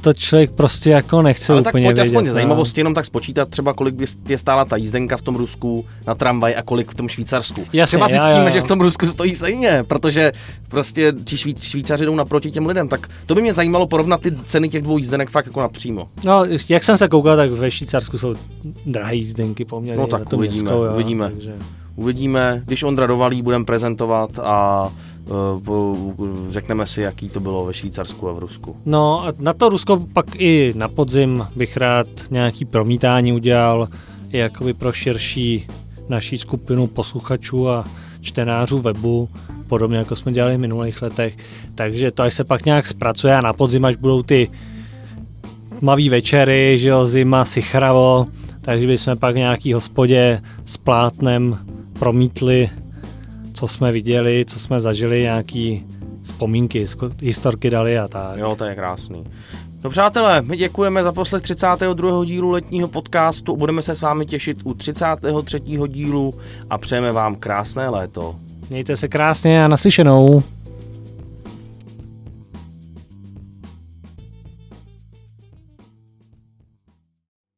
to 0.00 0.12
člověk 0.12 0.50
prostě 0.50 0.90
jako 0.90 1.22
nechce 1.22 1.52
Ale 1.52 1.62
úplně 1.62 1.86
tak 1.86 1.96
pojď 1.96 2.06
aspoň 2.06 2.26
no. 2.26 2.32
zajímavosti 2.32 2.80
jenom 2.80 2.94
tak 2.94 3.06
spočítat 3.06 3.48
třeba, 3.48 3.74
kolik 3.74 3.94
by 3.94 4.04
je 4.28 4.38
stála 4.38 4.64
ta 4.64 4.76
jízdenka 4.76 5.16
v 5.16 5.22
tom 5.22 5.36
Rusku 5.36 5.86
na 6.06 6.14
tramvaj 6.14 6.54
a 6.56 6.62
kolik 6.62 6.90
v 6.90 6.94
tom 6.94 7.08
Švýcarsku. 7.08 7.60
Jasně, 7.72 7.86
třeba 7.86 8.08
zjistíme, 8.08 8.44
já, 8.44 8.50
že 8.50 8.60
v 8.60 8.64
tom 8.64 8.80
Rusku 8.80 9.06
stojí 9.06 9.34
stejně, 9.34 9.84
protože 9.88 10.32
prostě 10.68 11.12
ti 11.24 11.36
švý, 11.36 11.56
Švýcaři 11.60 12.04
jdou 12.04 12.14
naproti 12.14 12.50
těm 12.50 12.66
lidem, 12.66 12.88
tak 12.88 13.08
to 13.26 13.34
by 13.34 13.42
mě 13.42 13.54
zajímalo 13.54 13.86
porovnat 13.86 14.22
ty 14.22 14.32
ceny 14.32 14.68
těch 14.68 14.82
dvou 14.82 14.98
jízdenek 14.98 15.30
fakt 15.30 15.46
jako 15.46 15.60
napřímo. 15.60 16.08
No, 16.24 16.44
jak 16.68 16.84
jsem 16.84 16.98
se 16.98 17.08
koukal, 17.08 17.36
tak 17.36 17.50
ve 17.50 17.70
Švýcarsku 17.70 18.18
jsou 18.18 18.34
drahé 18.86 19.14
jízdenky 19.14 19.64
poměrně. 19.64 20.00
No 20.00 20.06
tak 20.06 20.32
uvidíme, 20.32 20.62
městskou, 20.62 20.84
jo, 20.84 20.92
uvidíme. 20.94 21.30
Takže... 21.30 21.52
Uvidíme, 21.96 22.62
když 22.66 22.82
Ondra 22.82 23.06
dovalí, 23.06 23.42
budeme 23.42 23.64
prezentovat 23.64 24.38
a 24.38 24.88
řekneme 26.48 26.86
si, 26.86 27.00
jaký 27.00 27.28
to 27.28 27.40
bylo 27.40 27.64
ve 27.64 27.74
Švýcarsku 27.74 28.28
a 28.28 28.32
v 28.32 28.38
Rusku. 28.38 28.76
No 28.86 29.26
a 29.26 29.32
na 29.38 29.52
to 29.52 29.68
Rusko 29.68 30.06
pak 30.12 30.26
i 30.36 30.72
na 30.76 30.88
podzim 30.88 31.46
bych 31.56 31.76
rád 31.76 32.06
nějaký 32.30 32.64
promítání 32.64 33.32
udělal, 33.32 33.88
jakoby 34.30 34.74
pro 34.74 34.92
širší 34.92 35.66
naší 36.08 36.38
skupinu 36.38 36.86
posluchačů 36.86 37.68
a 37.68 37.84
čtenářů 38.20 38.78
webu, 38.78 39.28
podobně 39.66 39.98
jako 39.98 40.16
jsme 40.16 40.32
dělali 40.32 40.56
v 40.56 40.60
minulých 40.60 41.02
letech. 41.02 41.36
Takže 41.74 42.10
to 42.10 42.22
až 42.22 42.34
se 42.34 42.44
pak 42.44 42.64
nějak 42.64 42.86
zpracuje 42.86 43.36
a 43.36 43.40
na 43.40 43.52
podzim, 43.52 43.84
až 43.84 43.96
budou 43.96 44.22
ty 44.22 44.50
tmavý 45.78 46.08
večery, 46.08 46.78
že 46.78 46.88
jo, 46.88 47.06
zima, 47.06 47.44
sichravo, 47.44 48.26
takže 48.60 48.86
bychom 48.86 49.16
pak 49.16 49.36
nějaký 49.36 49.72
hospodě 49.72 50.42
s 50.64 50.76
plátnem 50.76 51.58
promítli 51.98 52.70
co 53.58 53.68
jsme 53.68 53.92
viděli, 53.92 54.44
co 54.48 54.60
jsme 54.60 54.80
zažili, 54.80 55.22
nějaký 55.22 55.86
vzpomínky, 56.22 56.86
historky 57.20 57.70
dali 57.70 57.98
a 57.98 58.08
tak. 58.08 58.38
Jo, 58.38 58.56
to 58.56 58.64
je 58.64 58.74
krásný. 58.74 59.24
No 59.84 59.90
přátelé, 59.90 60.42
my 60.42 60.56
děkujeme 60.56 61.02
za 61.02 61.12
poslech 61.12 61.42
32. 61.42 62.24
dílu 62.24 62.50
letního 62.50 62.88
podcastu. 62.88 63.56
Budeme 63.56 63.82
se 63.82 63.94
s 63.96 64.02
vámi 64.02 64.26
těšit 64.26 64.58
u 64.64 64.74
33. 64.74 65.60
dílu 65.88 66.34
a 66.70 66.78
přejeme 66.78 67.12
vám 67.12 67.36
krásné 67.36 67.88
léto. 67.88 68.36
Mějte 68.70 68.96
se 68.96 69.08
krásně 69.08 69.64
a 69.64 69.68
naslyšenou. 69.68 70.42